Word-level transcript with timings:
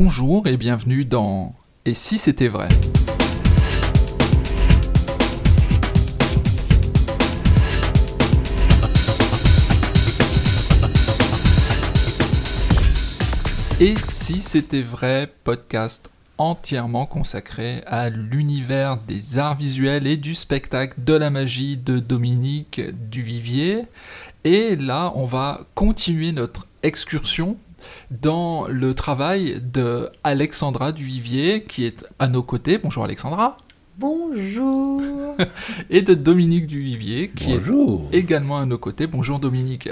Bonjour 0.00 0.46
et 0.46 0.56
bienvenue 0.56 1.04
dans 1.04 1.56
Et 1.84 1.92
si 1.92 2.18
c'était 2.18 2.46
vrai? 2.46 2.68
Et 13.80 13.96
si 14.08 14.38
c'était 14.38 14.82
vrai, 14.82 15.32
podcast 15.42 16.08
entièrement 16.38 17.06
consacré 17.06 17.82
à 17.88 18.08
l'univers 18.08 18.98
des 18.98 19.40
arts 19.40 19.56
visuels 19.56 20.06
et 20.06 20.16
du 20.16 20.36
spectacle 20.36 21.02
de 21.02 21.14
la 21.14 21.30
magie 21.30 21.76
de 21.76 21.98
Dominique 21.98 22.80
Duvivier. 23.10 23.86
Et 24.44 24.76
là, 24.76 25.10
on 25.16 25.24
va 25.24 25.66
continuer 25.74 26.30
notre 26.30 26.68
excursion 26.84 27.56
dans 28.10 28.66
le 28.68 28.94
travail 28.94 29.60
de 29.62 30.10
Alexandra 30.24 30.92
Duvivier 30.92 31.64
qui 31.64 31.84
est 31.84 32.06
à 32.18 32.28
nos 32.28 32.42
côtés. 32.42 32.78
Bonjour 32.78 33.04
Alexandra. 33.04 33.56
Bonjour. 33.98 35.36
et 35.90 36.02
de 36.02 36.14
Dominique 36.14 36.66
Duvivier 36.66 37.30
qui 37.30 37.54
Bonjour. 37.54 38.08
est 38.12 38.18
également 38.18 38.58
à 38.58 38.66
nos 38.66 38.78
côtés. 38.78 39.06
Bonjour 39.06 39.38
Dominique. 39.38 39.88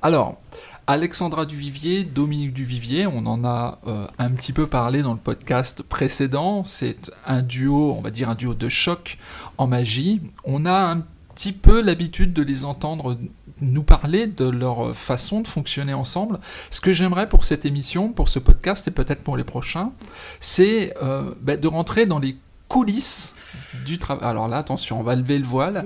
Alors, 0.00 0.38
Alexandra 0.86 1.46
Duvivier, 1.46 2.02
Dominique 2.02 2.52
Duvivier, 2.52 3.06
on 3.06 3.24
en 3.26 3.44
a 3.44 3.78
euh, 3.86 4.06
un 4.18 4.30
petit 4.30 4.52
peu 4.52 4.66
parlé 4.66 5.02
dans 5.02 5.12
le 5.12 5.18
podcast 5.18 5.82
précédent. 5.82 6.64
C'est 6.64 7.12
un 7.24 7.42
duo, 7.42 7.94
on 7.96 8.00
va 8.00 8.10
dire 8.10 8.28
un 8.28 8.34
duo 8.34 8.54
de 8.54 8.68
choc 8.68 9.18
en 9.58 9.68
magie. 9.68 10.20
On 10.44 10.66
a 10.66 10.72
un 10.72 11.04
petit 11.34 11.52
peu 11.52 11.80
l'habitude 11.80 12.32
de 12.32 12.42
les 12.42 12.64
entendre 12.64 13.16
nous 13.62 13.82
parler 13.82 14.26
de 14.26 14.48
leur 14.48 14.94
façon 14.94 15.40
de 15.40 15.48
fonctionner 15.48 15.94
ensemble. 15.94 16.40
Ce 16.70 16.80
que 16.80 16.92
j'aimerais 16.92 17.28
pour 17.28 17.44
cette 17.44 17.64
émission, 17.64 18.12
pour 18.12 18.28
ce 18.28 18.38
podcast 18.38 18.86
et 18.88 18.90
peut-être 18.90 19.22
pour 19.22 19.36
les 19.36 19.44
prochains, 19.44 19.92
c'est 20.40 20.94
euh, 21.02 21.34
bah, 21.40 21.56
de 21.56 21.68
rentrer 21.68 22.06
dans 22.06 22.18
les 22.18 22.36
coulisses 22.68 23.34
du 23.84 23.98
travail. 23.98 24.26
Alors 24.26 24.48
là, 24.48 24.56
attention, 24.56 25.00
on 25.00 25.02
va 25.02 25.14
lever 25.14 25.38
le 25.38 25.44
voile. 25.44 25.84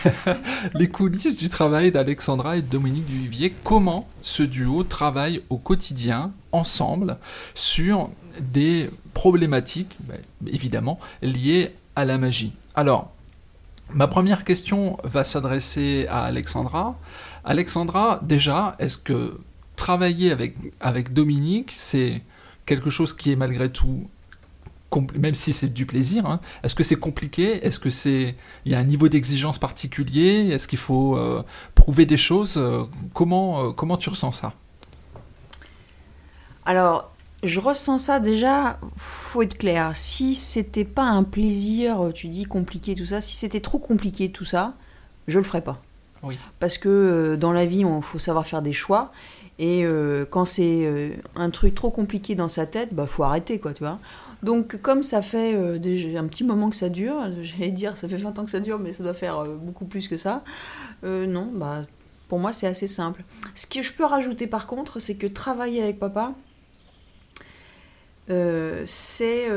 les 0.74 0.88
coulisses 0.88 1.36
du 1.36 1.48
travail 1.48 1.92
d'Alexandra 1.92 2.56
et 2.56 2.62
de 2.62 2.68
Dominique 2.68 3.06
Duvivier. 3.06 3.54
Comment 3.64 4.08
ce 4.20 4.42
duo 4.42 4.82
travaille 4.82 5.40
au 5.50 5.56
quotidien, 5.56 6.32
ensemble, 6.52 7.16
sur 7.54 8.10
des 8.40 8.90
problématiques, 9.14 9.96
bah, 10.00 10.14
évidemment, 10.46 10.98
liées 11.22 11.72
à 11.94 12.04
la 12.04 12.18
magie. 12.18 12.52
Alors, 12.74 13.12
ma 13.94 14.06
première 14.06 14.44
question 14.44 14.98
va 15.04 15.24
s'adresser 15.24 16.06
à 16.08 16.24
Alexandra. 16.24 16.98
Alexandra, 17.44 18.20
déjà, 18.22 18.76
est-ce 18.78 18.98
que 18.98 19.38
travailler 19.76 20.30
avec, 20.30 20.56
avec 20.80 21.12
Dominique, 21.12 21.70
c'est 21.72 22.22
quelque 22.66 22.90
chose 22.90 23.14
qui 23.14 23.32
est 23.32 23.36
malgré 23.36 23.70
tout 23.70 24.08
même 25.14 25.34
si 25.34 25.52
c'est 25.52 25.68
du 25.68 25.86
plaisir, 25.86 26.26
hein. 26.26 26.40
est-ce 26.64 26.74
que 26.74 26.82
c'est 26.82 26.96
compliqué? 26.96 27.64
Est-ce 27.64 27.78
que 27.78 27.90
c'est 27.90 28.34
il 28.64 28.72
y 28.72 28.74
a 28.74 28.78
un 28.78 28.84
niveau 28.84 29.08
d'exigence 29.08 29.58
particulier? 29.58 30.48
Est-ce 30.48 30.66
qu'il 30.66 30.80
faut 30.80 31.16
euh, 31.16 31.44
prouver 31.76 32.06
des 32.06 32.16
choses? 32.16 32.56
Euh, 32.56 32.84
Comment 33.14 33.68
euh, 33.68 33.70
comment 33.70 33.96
tu 33.96 34.08
ressens 34.08 34.32
ça? 34.32 34.52
Alors, 36.64 37.12
je 37.42 37.60
ressens 37.60 37.98
ça 37.98 38.20
déjà. 38.20 38.78
Faut 38.96 39.42
être 39.42 39.58
clair. 39.58 39.94
Si 39.94 40.34
c'était 40.34 40.84
pas 40.84 41.04
un 41.04 41.22
plaisir, 41.22 42.10
tu 42.14 42.28
dis 42.28 42.44
compliqué 42.44 42.94
tout 42.94 43.06
ça. 43.06 43.20
Si 43.20 43.36
c'était 43.36 43.60
trop 43.60 43.78
compliqué 43.78 44.30
tout 44.30 44.44
ça, 44.44 44.74
je 45.26 45.38
le 45.38 45.44
ferais 45.44 45.62
pas. 45.62 45.82
Oui. 46.22 46.38
Parce 46.58 46.76
que 46.78 47.36
dans 47.36 47.52
la 47.52 47.66
vie, 47.66 47.84
on 47.84 48.00
faut 48.00 48.18
savoir 48.18 48.46
faire 48.46 48.62
des 48.62 48.72
choix. 48.72 49.12
Et 49.58 49.86
quand 50.30 50.46
c'est 50.46 51.12
un 51.36 51.50
truc 51.50 51.74
trop 51.74 51.90
compliqué 51.90 52.34
dans 52.34 52.48
sa 52.48 52.66
tête, 52.66 52.94
bah 52.94 53.06
faut 53.06 53.24
arrêter 53.24 53.58
quoi, 53.58 53.74
tu 53.74 53.84
vois. 53.84 53.98
Donc, 54.42 54.80
comme 54.80 55.02
ça 55.02 55.20
fait 55.20 55.54
euh, 55.54 55.78
déjà 55.78 56.18
un 56.18 56.26
petit 56.26 56.44
moment 56.44 56.70
que 56.70 56.76
ça 56.76 56.88
dure, 56.88 57.22
j'allais 57.42 57.70
dire 57.70 57.96
ça 57.98 58.08
fait 58.08 58.16
20 58.16 58.38
ans 58.38 58.44
que 58.44 58.50
ça 58.50 58.60
dure, 58.60 58.78
mais 58.78 58.92
ça 58.92 59.02
doit 59.02 59.14
faire 59.14 59.38
euh, 59.38 59.56
beaucoup 59.56 59.84
plus 59.84 60.08
que 60.08 60.16
ça. 60.16 60.42
Euh, 61.04 61.26
non, 61.26 61.50
bah, 61.52 61.82
pour 62.28 62.38
moi, 62.38 62.52
c'est 62.52 62.66
assez 62.66 62.86
simple. 62.86 63.22
Ce 63.54 63.66
que 63.66 63.82
je 63.82 63.92
peux 63.92 64.04
rajouter 64.04 64.46
par 64.46 64.66
contre, 64.66 65.00
c'est 65.00 65.14
que 65.14 65.26
travailler 65.26 65.82
avec 65.82 65.98
papa, 65.98 66.32
c'est 68.86 69.48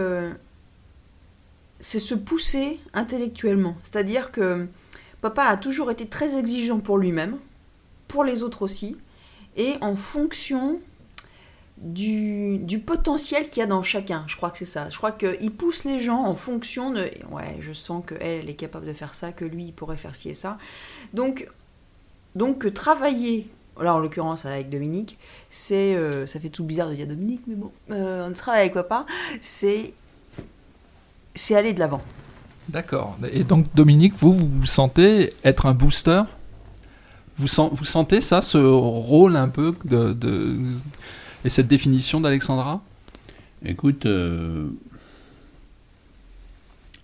c'est 1.79 1.99
se 1.99 2.15
pousser 2.15 2.79
intellectuellement. 2.93 3.75
C'est-à-dire 3.83 4.31
que 4.31 4.67
papa 5.21 5.43
a 5.43 5.57
toujours 5.57 5.91
été 5.91 6.07
très 6.07 6.37
exigeant 6.37 6.79
pour 6.79 6.97
lui-même, 6.97 7.37
pour 8.07 8.23
les 8.23 8.41
autres 8.41 8.61
aussi, 8.61 8.97
et 9.57 9.75
en 9.81 9.95
fonction 9.95 10.79
du, 11.77 12.81
potentiel 12.85 13.49
qu'il 13.49 13.59
y 13.59 13.63
a 13.63 13.67
dans 13.67 13.83
chacun. 13.83 14.23
Je 14.27 14.37
crois 14.37 14.49
que 14.49 14.57
c'est 14.57 14.65
ça. 14.65 14.89
Je 14.89 14.97
crois 14.97 15.11
qu'il 15.11 15.51
pousse 15.51 15.83
les 15.83 15.99
gens 15.99 16.23
en 16.23 16.35
fonction 16.35 16.91
de. 16.91 17.11
Ouais, 17.31 17.57
je 17.59 17.73
sens 17.73 18.03
qu'elle 18.07 18.21
elle 18.21 18.49
est 18.49 18.55
capable 18.55 18.85
de 18.85 18.93
faire 18.93 19.13
ça, 19.13 19.31
que 19.31 19.43
lui, 19.43 19.65
il 19.65 19.73
pourrait 19.73 19.97
faire 19.97 20.15
ci 20.15 20.29
et 20.29 20.33
ça. 20.33 20.57
Donc, 21.13 21.49
donc 22.35 22.73
travailler, 22.73 23.49
là 23.81 23.95
en 23.95 23.99
l'occurrence 23.99 24.45
avec 24.45 24.69
Dominique, 24.69 25.17
c'est. 25.49 25.95
Euh, 25.95 26.25
ça 26.27 26.39
fait 26.39 26.49
tout 26.49 26.63
bizarre 26.63 26.89
de 26.89 26.95
dire 26.95 27.07
Dominique, 27.07 27.41
mais 27.47 27.55
bon, 27.55 27.71
euh, 27.91 28.27
on 28.29 28.33
travaille 28.33 28.61
avec 28.61 28.73
papa, 28.73 29.05
c'est. 29.41 29.93
C'est 31.35 31.55
aller 31.55 31.73
de 31.73 31.79
l'avant. 31.79 32.01
D'accord. 32.69 33.17
Et 33.31 33.43
donc, 33.43 33.65
Dominique, 33.73 34.13
vous, 34.15 34.31
vous 34.31 34.47
vous 34.47 34.65
sentez 34.65 35.33
être 35.43 35.65
un 35.65 35.73
booster? 35.73 36.21
Vous, 37.35 37.47
vous 37.71 37.85
sentez 37.85 38.21
ça, 38.21 38.41
ce 38.41 38.59
rôle 38.59 39.35
un 39.35 39.49
peu 39.49 39.75
de, 39.85 40.13
de 40.13 40.59
et 41.43 41.49
cette 41.49 41.67
définition 41.67 42.21
d'Alexandra? 42.21 42.81
Écoute, 43.65 44.05
euh, 44.05 44.67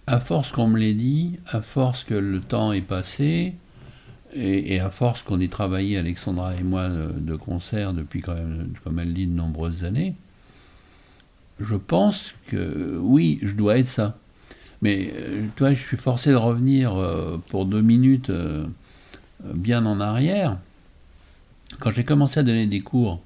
à 0.05 0.19
force 0.19 0.51
qu'on 0.51 0.67
me 0.67 0.77
l'ait 0.77 0.93
dit, 0.93 1.39
à 1.47 1.61
force 1.61 2.03
que 2.03 2.13
le 2.13 2.39
temps 2.39 2.71
est 2.71 2.81
passé, 2.81 3.55
et, 4.33 4.79
à 4.79 4.89
force 4.89 5.21
qu'on 5.21 5.39
ait 5.39 5.47
travaillé, 5.47 5.97
Alexandra 5.97 6.55
et 6.55 6.63
moi, 6.63 6.87
de, 6.89 7.35
concert 7.35 7.93
depuis 7.93 8.21
comme 8.21 8.99
elle 8.99 9.13
dit, 9.13 9.27
de 9.27 9.35
nombreuses 9.35 9.83
années, 9.83 10.15
je 11.59 11.75
pense 11.75 12.33
que 12.47 12.97
oui, 13.01 13.39
je 13.41 13.53
dois 13.53 13.77
être 13.77 13.87
ça. 13.87 14.17
Mais 14.81 15.13
euh, 15.13 15.45
toi, 15.55 15.73
je 15.73 15.81
suis 15.81 15.97
forcé 15.97 16.29
de 16.29 16.35
revenir 16.35 16.95
euh, 16.95 17.37
pour 17.49 17.65
deux 17.65 17.81
minutes 17.81 18.31
bien 19.43 19.85
en 19.85 19.99
arrière. 19.99 20.57
Quand 21.79 21.91
j'ai 21.91 22.03
commencé 22.03 22.39
à 22.39 22.43
donner 22.43 22.67
des 22.67 22.81
cours 22.81 23.21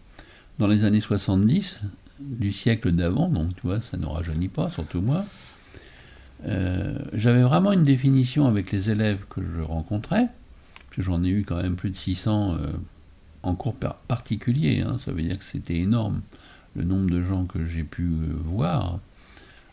dans 0.59 0.67
les 0.67 0.83
années 0.83 1.01
70 1.01 1.79
du 2.19 2.51
siècle 2.51 2.91
d'avant, 2.91 3.29
donc 3.29 3.55
tu 3.55 3.61
vois, 3.63 3.81
ça 3.81 3.97
ne 3.97 4.05
rajeunit 4.05 4.47
pas, 4.47 4.71
surtout 4.71 5.01
moi, 5.01 5.25
euh, 6.45 6.97
j'avais 7.13 7.41
vraiment 7.41 7.71
une 7.71 7.83
définition 7.83 8.47
avec 8.47 8.71
les 8.71 8.89
élèves 8.89 9.25
que 9.29 9.41
je 9.41 9.61
rencontrais, 9.61 10.27
j'en 11.01 11.23
ai 11.23 11.29
eu 11.29 11.43
quand 11.43 11.61
même 11.61 11.75
plus 11.75 11.89
de 11.89 11.97
600 11.97 12.55
euh, 12.55 12.71
en 13.43 13.55
cours 13.55 13.75
particulier, 13.75 14.81
hein, 14.81 14.97
ça 15.03 15.11
veut 15.11 15.21
dire 15.21 15.37
que 15.37 15.43
c'était 15.43 15.77
énorme 15.77 16.21
le 16.75 16.83
nombre 16.83 17.09
de 17.09 17.21
gens 17.23 17.45
que 17.45 17.65
j'ai 17.65 17.83
pu 17.83 18.03
euh, 18.03 18.33
voir, 18.45 18.99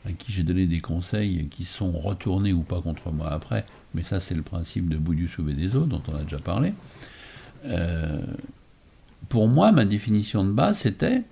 à 0.07 0.13
qui 0.13 0.33
j'ai 0.33 0.43
donné 0.43 0.67
des 0.67 0.81
conseils 0.81 1.49
qui 1.51 1.65
sont 1.65 1.93
retournés 1.93 2.53
ou 2.53 2.63
pas 2.63 2.81
contre 2.81 3.11
moi 3.13 3.31
après, 3.31 3.67
mais 3.95 4.03
ça 4.03 4.21
c'est 4.21 4.35
le 4.35 4.43
principe 4.43 4.89
de 4.89 4.97
bout 4.97 5.15
du 5.15 5.31
des 5.55 5.77
eaux 5.77 5.85
dont 5.87 6.03
on 6.09 6.17
a 6.17 6.23
déjà 6.23 6.39
parlé 6.39 6.73
pour 9.31 9.49
moi, 9.49 9.73
ma 9.73 9.87
définition 9.87 10.45
de 10.45 10.51
base, 10.51 10.79
c'était 10.79 11.23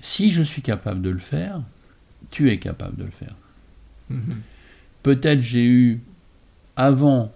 si 0.00 0.30
je 0.30 0.42
suis 0.42 0.62
capable 0.62 1.02
de 1.02 1.10
le 1.10 1.18
faire, 1.18 1.60
tu 2.30 2.50
es 2.50 2.58
capable 2.58 2.96
de 2.96 3.04
le 3.04 3.10
faire. 3.10 3.34
Mhm. 4.08 4.40
Peut-être 5.02 5.42
j'ai 5.42 5.64
eu 5.64 6.00
avant 6.76 7.32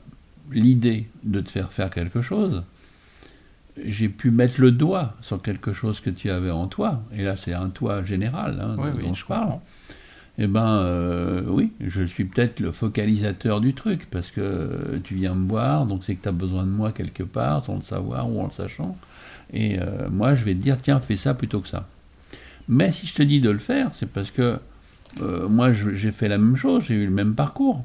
l'idée 0.52 1.08
de 1.24 1.40
te 1.40 1.50
faire 1.50 1.72
faire 1.72 1.90
quelque 1.90 2.22
chose, 2.22 2.64
j'ai 3.84 4.08
pu 4.08 4.30
mettre 4.30 4.60
le 4.60 4.70
doigt 4.70 5.16
sur 5.22 5.40
quelque 5.40 5.72
chose 5.72 6.00
que 6.00 6.10
tu 6.10 6.30
avais 6.30 6.50
en 6.50 6.66
toi, 6.66 7.02
et 7.12 7.22
là 7.22 7.36
c'est 7.36 7.54
un 7.54 7.70
toi 7.70 8.02
général 8.04 8.60
hein, 8.60 8.76
dont 8.76 9.14
je 9.14 9.24
parle. 9.24 9.58
Eh 10.38 10.46
ben 10.46 10.78
euh, 10.78 11.42
oui, 11.46 11.72
je 11.80 12.02
suis 12.02 12.24
peut-être 12.24 12.60
le 12.60 12.72
focalisateur 12.72 13.60
du 13.60 13.74
truc, 13.74 14.06
parce 14.10 14.30
que 14.30 14.98
tu 15.04 15.14
viens 15.14 15.34
me 15.34 15.46
voir, 15.46 15.86
donc 15.86 16.04
c'est 16.04 16.14
que 16.14 16.22
tu 16.22 16.28
as 16.28 16.32
besoin 16.32 16.64
de 16.64 16.70
moi 16.70 16.92
quelque 16.92 17.22
part, 17.22 17.64
sans 17.64 17.76
le 17.76 17.82
savoir 17.82 18.30
ou 18.30 18.40
en 18.40 18.46
le 18.46 18.52
sachant. 18.52 18.96
Et 19.52 19.78
euh, 19.78 20.08
moi, 20.10 20.34
je 20.34 20.44
vais 20.44 20.54
te 20.54 20.60
dire, 20.60 20.78
tiens, 20.78 21.00
fais 21.00 21.16
ça 21.16 21.34
plutôt 21.34 21.60
que 21.60 21.68
ça. 21.68 21.86
Mais 22.68 22.92
si 22.92 23.06
je 23.06 23.14
te 23.14 23.22
dis 23.22 23.40
de 23.40 23.50
le 23.50 23.58
faire, 23.58 23.90
c'est 23.92 24.10
parce 24.10 24.30
que 24.30 24.58
euh, 25.20 25.48
moi, 25.48 25.72
j'ai 25.72 26.12
fait 26.12 26.28
la 26.28 26.38
même 26.38 26.56
chose, 26.56 26.84
j'ai 26.84 26.94
eu 26.94 27.04
le 27.04 27.12
même 27.12 27.34
parcours. 27.34 27.84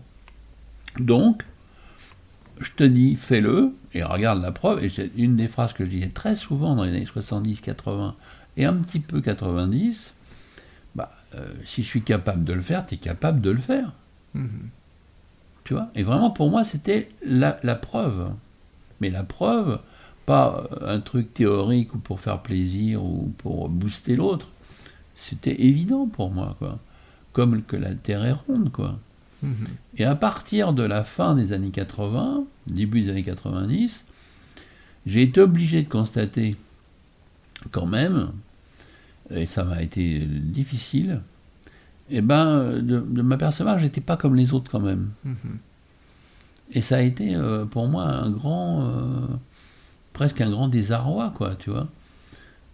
Donc, 0.99 1.43
je 2.59 2.71
te 2.71 2.83
dis, 2.83 3.15
fais-le, 3.15 3.73
et 3.93 4.03
regarde 4.03 4.41
la 4.41 4.51
preuve. 4.51 4.83
Et 4.83 4.89
c'est 4.89 5.11
une 5.15 5.35
des 5.35 5.47
phrases 5.47 5.73
que 5.73 5.85
je 5.85 5.89
disais 5.89 6.09
très 6.09 6.35
souvent 6.35 6.75
dans 6.75 6.83
les 6.83 6.91
années 6.91 7.05
70, 7.05 7.61
80 7.61 8.15
et 8.57 8.65
un 8.65 8.73
petit 8.73 8.99
peu 8.99 9.21
90. 9.21 10.13
Bah, 10.95 11.11
euh, 11.35 11.47
si 11.65 11.83
je 11.83 11.87
suis 11.87 12.01
capable 12.01 12.43
de 12.43 12.53
le 12.53 12.61
faire, 12.61 12.85
tu 12.85 12.95
es 12.95 12.97
capable 12.97 13.41
de 13.41 13.51
le 13.51 13.59
faire. 13.59 13.93
Mm-hmm. 14.35 14.49
Tu 15.63 15.73
vois? 15.73 15.89
Et 15.95 16.03
vraiment, 16.03 16.31
pour 16.31 16.49
moi, 16.49 16.63
c'était 16.63 17.09
la, 17.25 17.59
la 17.63 17.75
preuve. 17.75 18.31
Mais 18.99 19.09
la 19.09 19.23
preuve, 19.23 19.79
pas 20.25 20.67
un 20.81 20.99
truc 20.99 21.33
théorique 21.33 21.93
ou 21.95 21.99
pour 21.99 22.19
faire 22.19 22.41
plaisir 22.41 23.03
ou 23.03 23.33
pour 23.37 23.69
booster 23.69 24.15
l'autre. 24.15 24.47
c'était 25.15 25.61
évident 25.63 26.07
pour 26.07 26.31
moi, 26.31 26.55
quoi. 26.59 26.79
Comme 27.33 27.61
que 27.63 27.75
la 27.75 27.93
Terre 27.93 28.25
est 28.25 28.31
ronde, 28.31 28.71
quoi. 28.71 28.99
Et 29.97 30.03
à 30.03 30.15
partir 30.15 30.73
de 30.73 30.83
la 30.83 31.03
fin 31.03 31.35
des 31.35 31.53
années 31.53 31.69
80, 31.69 32.43
début 32.67 33.01
des 33.01 33.11
années 33.11 33.23
90, 33.23 34.03
j'ai 35.05 35.21
été 35.21 35.41
obligé 35.41 35.83
de 35.83 35.89
constater 35.89 36.55
quand 37.71 37.85
même, 37.85 38.31
et 39.29 39.45
ça 39.45 39.63
m'a 39.63 39.81
été 39.81 40.19
difficile, 40.19 41.21
et 42.09 42.21
ben, 42.21 42.79
de, 42.81 42.99
de 42.99 43.21
m'apercevoir 43.21 43.75
que 43.75 43.81
j'étais 43.81 44.01
pas 44.01 44.17
comme 44.17 44.35
les 44.35 44.53
autres 44.53 44.71
quand 44.71 44.79
même. 44.79 45.09
Mhm. 45.23 45.59
Et 46.71 46.81
ça 46.81 46.97
a 46.97 47.01
été 47.01 47.35
euh, 47.35 47.65
pour 47.65 47.87
moi 47.87 48.03
un 48.03 48.29
grand, 48.29 48.83
euh, 48.83 49.27
presque 50.13 50.41
un 50.41 50.49
grand 50.49 50.67
désarroi, 50.67 51.31
quoi, 51.35 51.55
tu 51.55 51.69
vois. 51.69 51.87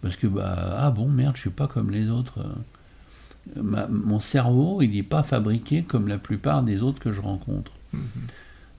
Parce 0.02 0.16
que, 0.16 0.26
bah, 0.26 0.76
ah 0.78 0.90
bon, 0.90 1.08
merde, 1.08 1.36
je 1.36 1.42
suis 1.42 1.50
pas 1.50 1.66
comme 1.66 1.90
les 1.90 2.10
autres. 2.10 2.44
Ma- 3.56 3.86
mon 3.88 4.20
cerveau, 4.20 4.80
il 4.82 4.90
n'est 4.90 5.02
pas 5.02 5.22
fabriqué 5.22 5.82
comme 5.82 6.08
la 6.08 6.18
plupart 6.18 6.62
des 6.62 6.82
autres 6.82 6.98
que 6.98 7.12
je 7.12 7.20
rencontre. 7.20 7.72
Mhm. 7.92 8.00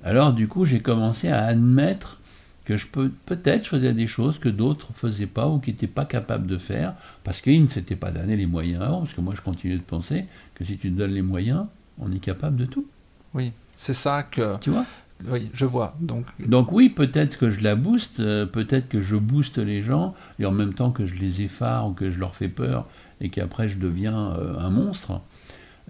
Alors, 0.04 0.34
du 0.34 0.48
coup, 0.48 0.66
j'ai 0.66 0.80
commencé 0.82 1.30
à 1.30 1.46
admettre 1.46 2.20
que 2.66 2.78
je 2.78 2.88
peux, 2.88 3.12
peut-être, 3.26 3.68
faisais 3.68 3.94
des 3.94 4.08
choses 4.08 4.40
que 4.40 4.50
d'autres 4.50 4.88
faisaient 4.96 5.28
pas 5.28 5.48
ou 5.48 5.60
qui 5.60 5.70
n'étaient 5.72 5.88
pas 5.88 6.06
capables 6.06 6.48
de 6.48 6.58
faire, 6.58 6.94
parce 7.24 7.42
qu'ils 7.42 7.62
ne 7.62 7.68
s'étaient 7.68 7.96
pas 7.96 8.12
donné 8.12 8.36
les 8.36 8.48
moyens 8.48 8.82
avant. 8.82 9.02
Parce 9.02 9.14
que 9.14 9.22
moi, 9.22 9.34
je 9.36 9.42
continue 9.42 9.78
de 9.78 9.84
penser 9.84 10.26
que 10.56 10.64
si 10.64 10.78
tu 10.78 10.92
te 10.92 10.98
donnes 10.98 11.14
les 11.14 11.22
moyens, 11.22 11.66
on 12.00 12.12
est 12.12 12.20
capable 12.20 12.58
de 12.58 12.66
tout. 12.66 12.86
Oui, 13.34 13.52
c'est 13.76 13.94
ça 13.94 14.24
que. 14.24 14.58
Tu 14.60 14.72
vois? 14.72 14.86
Oui, 15.30 15.50
je 15.54 15.66
vois. 15.66 15.96
Donc, 16.02 16.26
Donc 16.46 16.72
oui, 16.72 16.90
peut-être 16.90 17.38
que 17.38 17.50
je 17.50 17.64
la 17.64 17.76
booste, 17.76 18.20
euh, 18.20 18.46
peut-être 18.46 18.90
que 18.90 19.00
je 19.00 19.16
booste 19.16 19.58
les 19.60 19.82
gens, 19.82 20.14
et 20.40 20.46
en 20.46 20.52
même 20.52 20.74
temps 20.74 20.92
que 20.92 21.06
je 21.06 21.16
les 21.16 21.42
effare 21.42 21.88
ou 21.88 21.94
que 21.94 22.10
je 22.12 22.20
leur 22.20 22.36
fais 22.36 22.50
peur, 22.50 22.88
et 23.22 23.30
qu'après 23.30 23.70
je 23.70 23.78
deviens 23.78 24.34
euh, 24.34 24.60
un 24.60 24.70
monstre. 24.70 25.22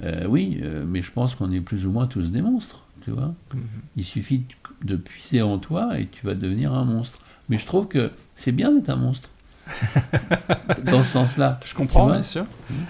Euh, 0.04 0.26
oui, 0.28 0.60
euh, 0.62 0.84
mais 0.88 1.02
je 1.02 1.12
pense 1.12 1.36
qu'on 1.36 1.52
est 1.52 1.62
plus 1.62 1.86
ou 1.86 1.92
moins 1.92 2.08
tous 2.08 2.32
des 2.32 2.42
monstres, 2.42 2.84
tu 3.04 3.12
vois. 3.12 3.34
Mhm. 3.54 3.62
Il 3.96 4.04
suffit 4.04 4.44
de, 4.84 4.96
puiser 4.96 5.42
en 5.42 5.58
toi 5.58 6.00
et 6.00 6.08
tu 6.08 6.26
vas 6.26 6.34
devenir 6.34 6.74
un 6.74 6.86
monstre. 6.86 7.20
Mais 7.50 7.58
je 7.58 7.66
trouve 7.66 7.88
que 7.88 8.12
c'est 8.36 8.52
bien 8.52 8.72
d'être 8.72 8.90
un 8.90 8.98
monstre. 8.98 9.30
Dans 10.84 11.04
ce 11.04 11.12
sens-là. 11.12 11.60
Je 11.66 11.74
comprends, 11.74 12.06
bien 12.08 12.22
sûr. 12.22 12.46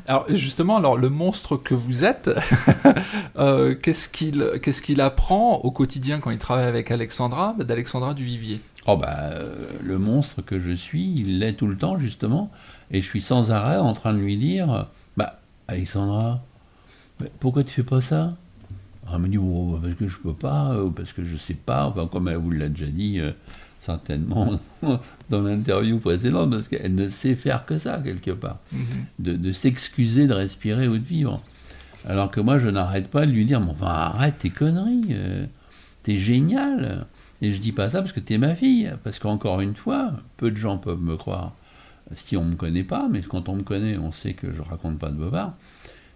Alors 0.07 0.25
justement, 0.29 0.75
alors 0.75 0.97
le 0.97 1.09
monstre 1.09 1.55
que 1.55 1.73
vous 1.73 2.03
êtes, 2.03 2.29
euh, 3.37 3.75
qu'est-ce 3.75 4.09
qu'il 4.09 4.59
qu'est-ce 4.61 4.81
qu'il 4.81 4.99
apprend 4.99 5.55
au 5.59 5.71
quotidien 5.71 6.19
quand 6.19 6.31
il 6.31 6.37
travaille 6.37 6.65
avec 6.65 6.91
Alexandra, 6.91 7.55
d'Alexandra 7.59 8.13
Duvivier? 8.13 8.59
Oh 8.87 8.97
bah, 8.97 9.15
euh, 9.31 9.55
le 9.81 9.97
monstre 9.97 10.43
que 10.43 10.59
je 10.59 10.71
suis, 10.71 11.15
il 11.17 11.39
l'est 11.39 11.53
tout 11.53 11.67
le 11.67 11.75
temps 11.75 11.97
justement, 11.97 12.51
et 12.91 13.01
je 13.01 13.07
suis 13.07 13.21
sans 13.21 13.51
arrêt 13.51 13.77
en 13.77 13.93
train 13.93 14.13
de 14.13 14.19
lui 14.19 14.37
dire, 14.37 14.87
bah 15.17 15.39
Alexandra, 15.67 16.41
pourquoi 17.39 17.63
tu 17.63 17.71
fais 17.71 17.83
pas 17.83 18.01
ça? 18.01 18.29
Elle 19.11 19.19
me 19.19 19.27
dit, 19.27 19.37
oh, 19.37 19.71
bah, 19.73 19.79
parce 19.83 19.95
que 19.95 20.07
je 20.07 20.17
peux 20.17 20.33
pas, 20.33 20.81
ou 20.81 20.91
parce 20.91 21.13
que 21.13 21.23
je 21.25 21.37
sais 21.37 21.53
pas, 21.53 21.85
enfin 21.85 22.07
comme 22.07 22.27
elle 22.27 22.37
vous 22.37 22.51
l'a 22.51 22.69
déjà 22.69 22.87
dit 22.87 23.19
euh, 23.19 23.31
certainement 23.79 24.59
dans 25.29 25.41
l'interview 25.41 25.99
précédente, 25.99 26.51
parce 26.51 26.67
qu'elle 26.67 26.95
ne 26.95 27.09
sait 27.09 27.35
faire 27.35 27.65
que 27.65 27.77
ça 27.77 28.01
quelque 28.03 28.31
part, 28.31 28.59
de, 29.19 29.33
de 29.33 29.51
s'excuser 29.51 30.27
de 30.27 30.33
respirer 30.33 30.87
ou 30.87 30.97
de 30.97 31.05
vivre. 31.05 31.41
Alors 32.07 32.29
que 32.29 32.39
moi 32.39 32.57
je 32.59 32.69
n'arrête 32.69 33.09
pas 33.09 33.25
de 33.25 33.31
lui 33.31 33.45
dire, 33.45 33.61
mais 33.61 33.71
enfin 33.71 33.87
arrête 33.87 34.37
tes 34.39 34.49
conneries, 34.49 35.07
euh, 35.11 35.45
t'es 36.03 36.17
génial. 36.17 37.05
Et 37.41 37.51
je 37.51 37.59
dis 37.59 37.71
pas 37.71 37.89
ça 37.89 38.01
parce 38.01 38.13
que 38.13 38.19
t'es 38.19 38.37
ma 38.37 38.55
fille, 38.55 38.91
parce 39.03 39.19
qu'encore 39.19 39.61
une 39.61 39.75
fois, 39.75 40.13
peu 40.37 40.51
de 40.51 40.57
gens 40.57 40.77
peuvent 40.77 41.01
me 41.01 41.17
croire 41.17 41.53
si 42.13 42.37
on 42.37 42.43
me 42.43 42.55
connaît 42.55 42.83
pas, 42.83 43.07
mais 43.09 43.21
quand 43.21 43.49
on 43.49 43.55
me 43.55 43.63
connaît, 43.63 43.97
on 43.97 44.11
sait 44.11 44.33
que 44.33 44.53
je 44.53 44.61
raconte 44.61 44.99
pas 44.99 45.09
de 45.09 45.15
bobards. 45.15 45.53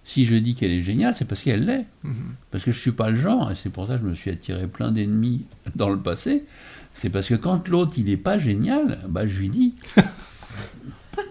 Si 0.04 0.26
je 0.26 0.36
dis 0.36 0.56
qu'elle 0.56 0.72
est 0.72 0.82
géniale, 0.82 1.14
c'est 1.16 1.26
parce 1.26 1.42
qu'elle 1.42 1.66
l'est. 1.66 1.86
Mhm. 2.04 2.34
Parce 2.52 2.64
que 2.64 2.72
je 2.72 2.80
suis 2.80 2.92
pas 2.92 3.10
le 3.10 3.18
genre, 3.18 3.52
et 3.52 3.56
c'est 3.56 3.70
pour 3.70 3.88
ça 3.88 3.96
que 3.96 4.02
je 4.02 4.08
me 4.08 4.16
suis 4.16 4.32
attiré 4.32 4.68
plein 4.68 4.92
d'ennemis 4.92 5.46
dans 5.76 5.90
le 5.90 6.00
passé. 6.00 6.46
C'est 6.94 7.10
parce 7.10 7.28
que 7.28 7.36
quand 7.36 7.68
l'autre 7.68 7.94
il 7.98 8.10
est 8.10 8.18
pas 8.18 8.38
génial, 8.38 9.00
bah 9.08 9.26
je 9.26 9.40
lui 9.40 9.50
dis. 9.50 9.76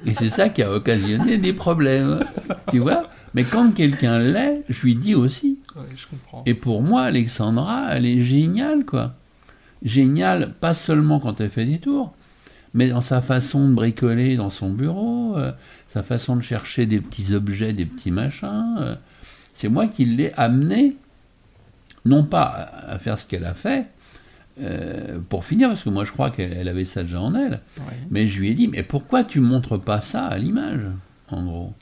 Et 0.07 0.15
c'est 0.15 0.31
ça 0.31 0.49
qui 0.49 0.63
a 0.63 0.73
occasionné 0.73 1.39
des 1.39 1.53
problèmes, 1.53 2.25
tu 2.71 2.79
vois. 2.79 3.05
Mais 3.35 3.45
quand 3.45 3.75
quelqu'un 3.75 4.19
l'est, 4.19 4.65
je 4.69 4.83
lui 4.83 4.95
dis 4.95 5.15
aussi. 5.15 5.59
Oui, 5.77 5.83
je 5.97 6.07
comprends. 6.07 6.43
Et 6.47 6.55
pour 6.55 6.83
moi, 6.83 7.03
Alexandra, 7.03 7.89
elle 7.93 8.07
est 8.07 8.23
géniale, 8.23 8.85
quoi. 8.85 9.15
Géniale, 9.83 10.55
pas 10.61 10.75
seulement 10.75 11.21
quand 11.21 11.41
elle 11.41 11.51
fait 11.51 11.65
des 11.65 11.79
tours, 11.79 12.15
mais 12.75 12.89
dans 12.89 13.01
sa 13.01 13.21
façon 13.21 13.69
de 13.69 13.75
bricoler 13.75 14.37
dans 14.37 14.51
son 14.51 14.71
bureau, 14.71 15.37
euh, 15.37 15.53
sa 15.89 16.03
façon 16.03 16.37
de 16.37 16.43
chercher 16.43 16.87
des 16.87 17.01
petits 17.01 17.35
objets, 17.35 17.73
des 17.73 17.87
petits 17.87 18.11
machins. 18.11 18.77
euh. 18.81 18.95
c'est 19.55 19.69
moi 19.69 19.87
qui 19.87 20.05
l'ai 20.05 20.33
amenée, 20.37 20.97
non 22.05 22.25
pas 22.25 22.45
à, 22.89 22.99
faire 22.99 23.19
ce 23.19 23.27
qu'elle 23.27 23.45
a 23.45 23.55
fait, 23.55 23.87
euh, 24.61 25.19
pour 25.29 25.45
finir, 25.45 25.69
parce 25.69 25.85
que 25.85 25.91
moi 25.91 26.05
je 26.05 26.13
crois 26.13 26.31
qu'elle 26.31 26.53
elle 26.53 26.69
avait 26.69 26.85
ça 26.85 27.03
déjà 27.03 27.21
en 27.21 27.35
elle, 27.35 27.61
mais 28.11 28.27
je 28.27 28.41
lui 28.41 28.51
ai 28.51 28.55
dit, 28.55 28.69
mais 28.69 28.83
pourquoi 28.83 29.25
tu 29.25 29.41
montres 29.41 29.81
pas 29.81 30.01
ça 30.01 30.27
à 30.27 30.39
l'image, 30.39 30.83
en 31.31 31.45
gros? 31.45 31.73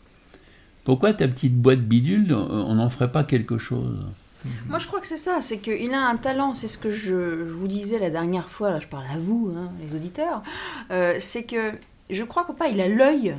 Pourquoi 0.84 1.12
ta 1.12 1.26
petite 1.26 1.56
boîte 1.56 1.80
bidule, 1.80 2.32
on 2.32 2.76
n'en 2.76 2.88
ferait 2.88 3.10
pas 3.10 3.24
quelque 3.24 3.58
chose? 3.58 3.98
Moi, 4.68 4.78
je 4.78 4.86
crois 4.86 5.00
que 5.00 5.06
c'est 5.06 5.16
ça, 5.16 5.40
c'est 5.40 5.58
qu'il 5.58 5.92
a 5.94 6.00
un 6.00 6.16
talent, 6.16 6.54
c'est 6.54 6.68
ce 6.68 6.78
que 6.78 6.90
je, 6.90 7.44
je 7.44 7.52
vous 7.52 7.68
disais 7.68 7.98
la 7.98 8.10
dernière 8.10 8.50
fois, 8.50 8.70
là, 8.70 8.80
je 8.80 8.86
parle 8.86 9.06
à 9.12 9.18
vous, 9.18 9.52
hein, 9.56 9.72
les 9.80 9.94
auditeurs, 9.94 10.42
euh, 10.90 11.16
c'est 11.18 11.44
que 11.44 11.72
je 12.10 12.22
crois 12.24 12.44
que 12.44 12.52
papa, 12.52 12.68
il 12.68 12.80
a 12.80 12.88
l'œil, 12.88 13.36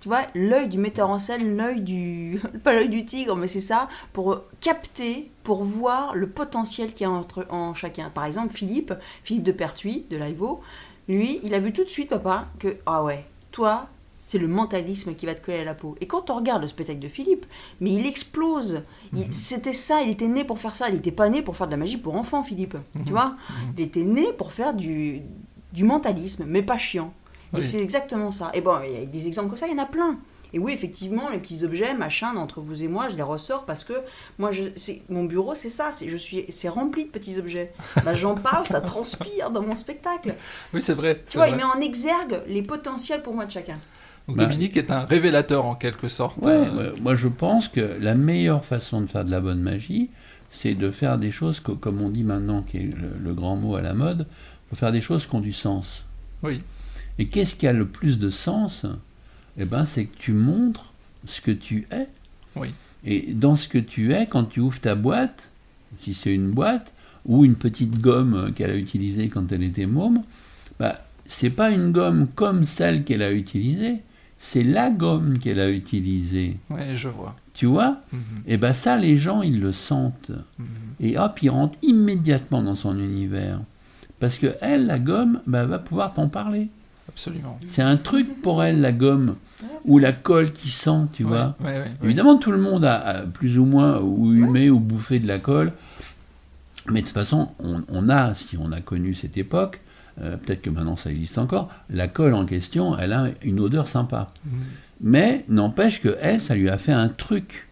tu 0.00 0.08
vois, 0.08 0.22
l'œil 0.34 0.68
du 0.68 0.78
metteur 0.78 1.10
en 1.10 1.18
scène, 1.18 1.56
l'œil 1.56 1.80
du... 1.80 2.40
pas 2.64 2.72
l'œil 2.72 2.88
du 2.88 3.04
tigre, 3.04 3.36
mais 3.36 3.48
c'est 3.48 3.60
ça, 3.60 3.88
pour 4.12 4.42
capter, 4.60 5.30
pour 5.42 5.64
voir 5.64 6.14
le 6.14 6.28
potentiel 6.28 6.92
qu'il 6.92 7.06
y 7.06 7.10
a 7.10 7.10
entre, 7.10 7.46
en 7.50 7.74
chacun. 7.74 8.10
Par 8.10 8.24
exemple, 8.24 8.52
Philippe, 8.52 8.92
Philippe 9.24 9.44
de 9.44 9.52
Pertuis, 9.52 10.06
de 10.10 10.16
Laivo, 10.16 10.60
lui, 11.08 11.40
il 11.42 11.54
a 11.54 11.58
vu 11.58 11.72
tout 11.72 11.84
de 11.84 11.88
suite, 11.88 12.10
papa, 12.10 12.48
que, 12.58 12.76
ah 12.86 13.02
ouais, 13.02 13.24
toi, 13.50 13.88
c'est 14.28 14.36
le 14.36 14.46
mentalisme 14.46 15.14
qui 15.14 15.24
va 15.24 15.34
te 15.34 15.42
coller 15.42 15.60
à 15.60 15.64
la 15.64 15.74
peau. 15.74 15.96
Et 16.02 16.06
quand 16.06 16.28
on 16.28 16.34
regarde 16.36 16.60
le 16.60 16.68
spectacle 16.68 16.98
de 16.98 17.08
Philippe, 17.08 17.46
mais 17.80 17.90
il 17.94 18.04
explose. 18.06 18.82
Il- 19.14 19.32
C'était 19.34 19.72
ça, 19.72 20.02
il 20.02 20.10
était 20.10 20.28
né 20.28 20.44
pour 20.44 20.58
faire 20.58 20.74
ça. 20.74 20.90
Il 20.90 20.96
n'était 20.96 21.12
pas 21.12 21.30
né 21.30 21.40
pour 21.40 21.56
faire 21.56 21.66
de 21.66 21.70
la 21.70 21.78
magie 21.78 21.96
pour 21.96 22.14
enfants, 22.14 22.42
Philippe. 22.42 22.76
Tu 23.06 23.10
vois 23.10 23.36
Il 23.78 23.82
était 23.82 24.04
né 24.04 24.30
pour 24.34 24.52
faire 24.52 24.74
du, 24.74 25.22
du 25.72 25.84
mentalisme, 25.84 26.44
mais 26.46 26.60
pas 26.60 26.76
chiant. 26.76 27.14
Oui. 27.54 27.60
Et 27.60 27.62
c'est 27.62 27.80
exactement 27.82 28.30
ça. 28.30 28.50
Et 28.52 28.60
bon, 28.60 28.74
il 28.86 28.92
y 28.92 29.02
a 29.02 29.06
des 29.06 29.26
exemples 29.28 29.48
comme 29.48 29.56
ça, 29.56 29.66
il 29.66 29.72
y 29.74 29.80
en 29.80 29.82
a 29.82 29.86
plein. 29.86 30.18
Et 30.52 30.58
oui, 30.58 30.72
effectivement, 30.72 31.30
les 31.30 31.38
petits 31.38 31.64
objets, 31.64 31.94
machin, 31.94 32.36
entre 32.36 32.60
vous 32.60 32.82
et 32.82 32.88
moi, 32.88 33.08
je 33.08 33.16
les 33.16 33.22
ressors 33.22 33.64
parce 33.64 33.82
que 33.84 33.94
moi, 34.38 34.50
je, 34.50 34.64
mon 35.08 35.24
bureau, 35.24 35.54
c'est 35.54 35.70
ça, 35.70 35.92
c'est, 35.92 36.08
je 36.10 36.16
suis, 36.18 36.44
c'est 36.50 36.68
rempli 36.68 37.04
de 37.04 37.10
petits 37.10 37.38
objets. 37.38 37.72
Bah, 38.04 38.12
j'en 38.14 38.34
parle, 38.34 38.66
ça 38.66 38.82
transpire 38.82 39.50
dans 39.50 39.62
mon 39.62 39.74
spectacle. 39.74 40.34
Oui, 40.74 40.82
c'est 40.82 40.92
vrai. 40.94 41.22
Tu 41.26 41.38
vois, 41.38 41.46
vrai. 41.46 41.54
il 41.54 41.56
met 41.56 41.64
en 41.64 41.80
exergue 41.80 42.42
les 42.46 42.62
potentiels 42.62 43.22
pour 43.22 43.34
moi 43.34 43.46
de 43.46 43.50
chacun. 43.50 43.74
Donc 44.28 44.36
Bah, 44.36 44.44
Dominique 44.44 44.76
est 44.76 44.90
un 44.90 45.04
révélateur 45.04 45.64
en 45.64 45.74
quelque 45.74 46.08
sorte. 46.08 46.36
Ouais, 46.38 46.52
euh, 46.52 46.92
moi 47.02 47.14
je 47.14 47.28
pense 47.28 47.66
que 47.66 47.80
la 48.00 48.14
meilleure 48.14 48.64
façon 48.64 49.00
de 49.00 49.06
faire 49.06 49.24
de 49.24 49.30
la 49.30 49.40
bonne 49.40 49.60
magie, 49.60 50.10
c'est 50.50 50.74
de 50.74 50.90
faire 50.90 51.18
des 51.18 51.30
choses, 51.30 51.60
que, 51.60 51.72
comme 51.72 52.00
on 52.00 52.10
dit 52.10 52.24
maintenant, 52.24 52.62
qui 52.62 52.76
est 52.76 52.94
le, 52.94 53.10
le 53.22 53.34
grand 53.34 53.56
mot 53.56 53.76
à 53.76 53.82
la 53.82 53.94
mode, 53.94 54.26
faut 54.70 54.76
faire 54.76 54.92
des 54.92 55.00
choses 55.00 55.26
qui 55.26 55.34
ont 55.34 55.40
du 55.40 55.52
sens. 55.52 56.04
Oui. 56.42 56.62
Et 57.18 57.26
qu'est-ce 57.26 57.54
qui 57.56 57.66
a 57.66 57.72
le 57.72 57.86
plus 57.86 58.18
de 58.18 58.30
sens? 58.30 58.86
Eh 59.58 59.64
ben, 59.64 59.84
c'est 59.84 60.04
que 60.04 60.16
tu 60.18 60.32
montres 60.32 60.92
ce 61.26 61.40
que 61.40 61.50
tu 61.50 61.86
es. 61.90 62.06
Oui. 62.54 62.68
Et 63.04 63.32
dans 63.32 63.56
ce 63.56 63.66
que 63.68 63.78
tu 63.78 64.12
es, 64.12 64.26
quand 64.26 64.44
tu 64.44 64.60
ouvres 64.60 64.80
ta 64.80 64.94
boîte, 64.94 65.48
si 66.00 66.14
c'est 66.14 66.32
une 66.32 66.50
boîte, 66.50 66.92
ou 67.24 67.44
une 67.44 67.56
petite 67.56 68.00
gomme 68.00 68.52
qu'elle 68.54 68.70
a 68.70 68.76
utilisée 68.76 69.28
quand 69.28 69.52
elle 69.52 69.62
était 69.62 69.86
môme, 69.86 70.22
bah, 70.78 71.04
c'est 71.26 71.50
pas 71.50 71.70
une 71.70 71.92
gomme 71.92 72.28
comme 72.34 72.66
celle 72.66 73.04
qu'elle 73.04 73.22
a 73.22 73.32
utilisée, 73.32 73.96
c'est 74.38 74.62
la 74.62 74.90
gomme 74.90 75.38
qu'elle 75.38 75.60
a 75.60 75.68
utilisée. 75.70 76.56
Ouais, 76.70 76.94
je 76.94 77.08
vois. 77.08 77.34
Tu 77.54 77.66
vois? 77.66 77.98
Mhm, 78.12 78.20
Et 78.46 78.56
ben 78.56 78.72
ça, 78.72 78.96
les 78.96 79.16
gens, 79.16 79.42
ils 79.42 79.60
le 79.60 79.72
sentent. 79.72 80.30
mhm. 80.58 80.66
Et 81.00 81.18
hop, 81.18 81.42
ils 81.42 81.50
rentrent 81.50 81.78
immédiatement 81.82 82.62
dans 82.62 82.74
son 82.76 82.98
univers. 82.98 83.60
Parce 84.20 84.36
que 84.36 84.54
elle, 84.60 84.86
la 84.86 84.98
gomme, 84.98 85.40
bah, 85.46 85.64
va 85.64 85.78
pouvoir 85.78 86.12
t'en 86.12 86.28
parler. 86.28 86.68
Absolument. 87.08 87.58
C'est 87.68 87.82
un 87.82 87.96
truc 87.96 88.42
pour 88.42 88.62
elle, 88.62 88.80
la 88.80 88.92
gomme, 88.92 89.36
ou 89.86 89.98
la 89.98 90.12
colle 90.12 90.52
qui 90.52 90.68
sent, 90.68 91.06
tu 91.12 91.24
vois. 91.24 91.56
Ouais, 91.60 91.78
ouais. 91.78 91.88
Évidemment, 92.04 92.36
tout 92.36 92.52
le 92.52 92.58
monde 92.58 92.84
a, 92.84 92.96
a 93.00 93.22
plus 93.22 93.58
ou 93.58 93.64
moins 93.64 93.98
ou 94.00 94.32
humé 94.32 94.70
ou 94.70 94.78
bouffé 94.78 95.18
de 95.18 95.26
la 95.26 95.38
colle. 95.38 95.72
Mais 96.90 97.00
de 97.00 97.06
toute 97.06 97.14
façon, 97.14 97.48
on, 97.58 97.82
on 97.88 98.08
a, 98.08 98.34
si 98.34 98.56
on 98.56 98.70
a 98.72 98.80
connu 98.80 99.14
cette 99.14 99.36
époque, 99.36 99.80
euh, 100.20 100.36
peut-être 100.36 100.62
que 100.62 100.70
maintenant 100.70 100.96
ça 100.96 101.10
existe 101.10 101.38
encore, 101.38 101.68
la 101.90 102.08
colle 102.08 102.34
en 102.34 102.46
question, 102.46 102.96
elle 102.98 103.12
a 103.12 103.28
une 103.42 103.60
odeur 103.60 103.88
sympa. 103.88 104.26
Mhm. 104.44 104.52
Mais 105.00 105.44
n'empêche 105.48 106.00
que 106.00 106.16
elle, 106.20 106.40
ça 106.40 106.54
lui 106.54 106.68
a 106.68 106.78
fait 106.78 106.92
un 106.92 107.08
truc. 107.08 107.68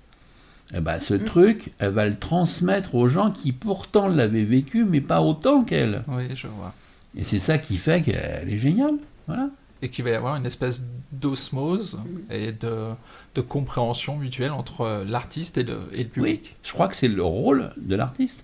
Et 0.74 0.80
ben, 0.80 0.98
ce 0.98 1.14
truc, 1.14 1.72
elle 1.78 1.90
va 1.92 2.08
le 2.08 2.16
transmettre 2.16 2.94
aux 2.96 3.08
gens 3.08 3.30
qui 3.30 3.52
pourtant 3.52 4.08
l'avaient 4.08 4.44
vécu, 4.44 4.84
mais 4.84 5.00
pas 5.00 5.20
autant 5.22 5.62
qu'elle. 5.64 6.02
Oui, 6.08 6.24
je 6.34 6.46
vois. 6.48 6.72
Et 7.16 7.24
c'est 7.24 7.38
ça 7.38 7.58
qui 7.58 7.76
fait 7.76 8.02
qu'elle 8.02 8.48
est 8.48 8.58
géniale. 8.58 8.94
Voilà. 9.26 9.48
et 9.82 9.88
qu'il 9.90 10.04
va 10.04 10.10
y 10.10 10.14
avoir 10.14 10.36
une 10.36 10.46
espèce 10.46 10.82
d'osmose 11.12 11.98
Mm. 11.98 12.32
et 12.32 12.52
de, 12.52 12.88
de 13.34 13.40
compréhension 13.40 14.16
mutuelle 14.16 14.52
entre 14.52 15.04
l'artiste 15.06 15.58
et 15.58 15.64
le, 15.64 15.78
et 15.92 16.04
le 16.04 16.08
public. 16.08 16.40
Oui, 16.44 16.54
je 16.62 16.72
crois 16.72 16.86
que 16.88 16.96
c'est 16.96 17.08
le 17.08 17.22
rôle 17.24 17.70
de 17.76 17.94
l'artiste. 17.96 18.40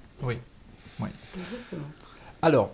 Exactement. 1.00 1.86
Alors, 2.42 2.72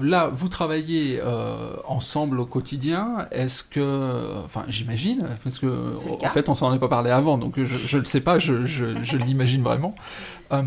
là, 0.00 0.28
vous 0.32 0.48
travaillez 0.48 1.20
euh, 1.22 1.74
ensemble 1.86 2.40
au 2.40 2.46
quotidien. 2.46 3.26
Est-ce 3.30 3.62
que. 3.64 4.42
Enfin, 4.44 4.64
j'imagine, 4.68 5.26
parce 5.42 5.58
que, 5.58 5.88
en 6.24 6.30
fait, 6.30 6.48
on 6.48 6.54
s'en 6.54 6.72
est 6.74 6.78
pas 6.78 6.88
parlé 6.88 7.10
avant, 7.10 7.38
donc 7.38 7.54
je 7.62 7.96
ne 7.96 8.00
le 8.00 8.06
sais 8.06 8.20
pas, 8.20 8.38
je, 8.38 8.66
je- 8.66 9.02
je 9.02 9.16
l'imagine 9.16 9.62
vraiment. 9.62 9.94
Euh, 10.52 10.62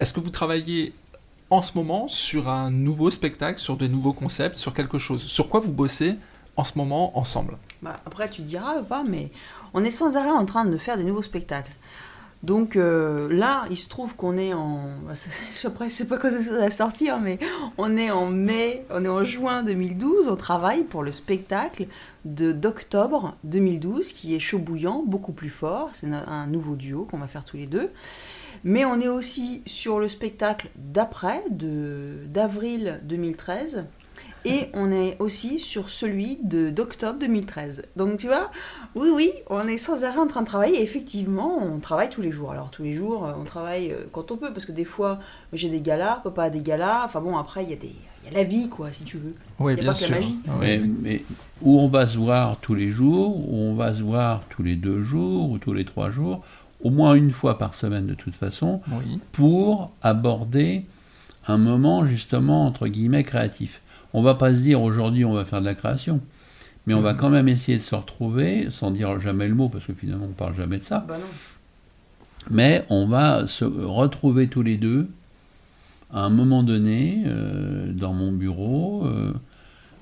Est-ce 0.00 0.12
que 0.12 0.20
vous 0.20 0.30
travaillez 0.30 0.92
en 1.50 1.62
ce 1.62 1.76
moment 1.76 2.08
sur 2.08 2.48
un 2.48 2.70
nouveau 2.70 3.10
spectacle, 3.10 3.58
sur 3.60 3.76
des 3.76 3.88
nouveaux 3.88 4.12
concepts, 4.14 4.56
sur 4.56 4.72
quelque 4.72 4.98
chose? 4.98 5.22
Sur 5.24 5.48
quoi 5.48 5.60
vous 5.60 5.72
bossez 5.72 6.16
en 6.56 6.64
ce 6.64 6.76
moment 6.78 7.16
ensemble? 7.18 7.58
Bah, 7.82 8.00
après, 8.06 8.30
tu 8.30 8.42
diras 8.42 8.82
pas, 8.82 9.02
mais 9.08 9.30
on 9.74 9.84
est 9.84 9.90
sans 9.90 10.16
arrêt 10.16 10.30
en 10.30 10.44
train 10.44 10.64
de 10.64 10.76
faire 10.76 10.96
des 10.96 11.04
nouveaux 11.04 11.22
spectacles. 11.22 11.72
Donc 12.42 12.74
euh, 12.74 13.32
là, 13.32 13.64
il 13.70 13.76
se 13.76 13.88
trouve 13.88 14.16
qu'on 14.16 14.36
est 14.36 14.52
en. 14.52 14.90
Après, 15.64 15.88
je 15.88 15.94
sais 15.94 16.06
pas 16.06 16.18
quand 16.18 16.30
ça 16.30 16.70
sortir, 16.70 17.20
mais 17.20 17.38
on 17.78 17.96
est 17.96 18.10
en 18.10 18.26
mai, 18.26 18.84
on 18.90 19.04
est 19.04 19.08
en 19.08 19.22
juin 19.22 19.62
2012. 19.62 20.28
On 20.28 20.36
travaille 20.36 20.82
pour 20.82 21.04
le 21.04 21.12
spectacle 21.12 21.86
d'octobre 22.24 23.36
2012, 23.44 24.12
qui 24.12 24.34
est 24.34 24.40
chaud 24.40 24.58
bouillant, 24.58 25.04
beaucoup 25.06 25.32
plus 25.32 25.50
fort. 25.50 25.90
C'est 25.92 26.08
un 26.12 26.46
nouveau 26.46 26.74
duo 26.74 27.04
qu'on 27.04 27.18
va 27.18 27.28
faire 27.28 27.44
tous 27.44 27.56
les 27.56 27.66
deux. 27.66 27.90
Mais 28.64 28.84
on 28.84 29.00
est 29.00 29.08
aussi 29.08 29.62
sur 29.66 29.98
le 29.98 30.08
spectacle 30.08 30.68
d'après, 30.76 31.44
d'avril 31.50 33.00
2013. 33.04 33.86
Et 34.44 34.66
on 34.74 34.90
est 34.90 35.16
aussi 35.20 35.58
sur 35.58 35.88
celui 35.90 36.38
de 36.42 36.70
d'octobre 36.70 37.18
2013. 37.18 37.84
Donc 37.96 38.16
tu 38.18 38.26
vois, 38.26 38.50
oui, 38.94 39.08
oui, 39.14 39.32
on 39.50 39.66
est 39.68 39.76
sans 39.76 40.04
arrêt 40.04 40.18
en 40.18 40.26
train 40.26 40.42
de 40.42 40.46
travailler. 40.46 40.78
Et 40.80 40.82
effectivement, 40.82 41.58
on 41.62 41.78
travaille 41.78 42.10
tous 42.10 42.22
les 42.22 42.30
jours. 42.30 42.50
Alors 42.52 42.70
tous 42.70 42.82
les 42.82 42.92
jours, 42.92 43.26
euh, 43.26 43.32
on 43.40 43.44
travaille 43.44 43.92
euh, 43.92 44.04
quand 44.12 44.30
on 44.32 44.36
peut, 44.36 44.52
parce 44.52 44.64
que 44.66 44.72
des 44.72 44.84
fois, 44.84 45.18
j'ai 45.52 45.68
des 45.68 45.80
galas, 45.80 46.20
papa 46.24 46.44
a 46.44 46.50
des 46.50 46.62
galas. 46.62 47.02
Enfin 47.04 47.20
bon, 47.20 47.36
après, 47.36 47.64
il 47.64 47.70
y, 47.70 47.74
a 47.74 47.76
des- 47.76 47.94
il 48.24 48.32
y 48.32 48.34
a 48.34 48.38
la 48.38 48.44
vie, 48.44 48.68
quoi, 48.68 48.92
si 48.92 49.04
tu 49.04 49.16
veux. 49.18 49.34
Oui, 49.58 49.74
Y 49.74 49.78
a 49.78 49.82
bien 49.82 49.92
pas 49.92 49.98
que 49.98 50.02
la 50.02 50.06
sûr. 50.06 50.16
magie. 50.16 50.38
Oui. 50.46 50.54
Mais, 50.60 50.78
mais 51.02 51.24
où 51.60 51.78
on 51.80 51.88
va 51.88 52.06
se 52.06 52.16
voir 52.18 52.56
tous 52.60 52.74
les 52.74 52.90
jours, 52.90 53.48
où 53.48 53.56
on 53.56 53.74
va 53.74 53.92
se 53.94 54.02
voir 54.02 54.42
tous 54.50 54.62
les 54.62 54.76
deux 54.76 55.02
jours 55.02 55.50
ou 55.50 55.58
tous 55.58 55.72
les 55.72 55.84
trois 55.84 56.10
jours, 56.10 56.42
au 56.82 56.90
moins 56.90 57.14
une 57.14 57.30
fois 57.30 57.58
par 57.58 57.74
semaine 57.74 58.06
de 58.06 58.14
toute 58.14 58.34
façon, 58.34 58.80
Oui. 58.90 59.20
pour 59.32 59.92
aborder 60.02 60.84
un 61.48 61.58
moment 61.58 62.04
justement 62.06 62.66
entre 62.66 62.86
guillemets 62.88 63.24
créatif. 63.24 63.81
On 64.14 64.22
va 64.22 64.34
pas 64.34 64.54
se 64.54 64.60
dire 64.60 64.80
aujourd'hui 64.82 65.24
on 65.24 65.32
va 65.32 65.44
faire 65.44 65.60
de 65.60 65.66
la 65.66 65.74
création, 65.74 66.20
mais 66.86 66.94
on 66.94 67.00
va 67.00 67.12
Mhm. 67.12 67.18
quand 67.18 67.30
même 67.30 67.48
essayer 67.48 67.78
de 67.78 67.82
se 67.82 67.94
retrouver, 67.94 68.68
sans 68.70 68.90
dire 68.90 69.20
jamais 69.20 69.48
le 69.48 69.54
mot 69.54 69.68
parce 69.68 69.84
que 69.86 69.92
finalement 69.94 70.26
on 70.30 70.32
parle 70.34 70.54
jamais 70.54 70.78
de 70.78 70.84
ça, 70.84 71.04
Bah 71.08 71.16
non. 71.18 71.24
mais 72.50 72.84
on 72.90 73.06
va 73.06 73.46
se 73.46 73.64
retrouver 73.64 74.48
tous 74.48 74.62
les 74.62 74.76
deux 74.76 75.08
à 76.12 76.24
un 76.24 76.30
moment 76.30 76.62
donné 76.62 77.22
euh, 77.26 77.90
dans 77.92 78.12
mon 78.12 78.32
bureau. 78.32 79.06
euh, 79.06 79.32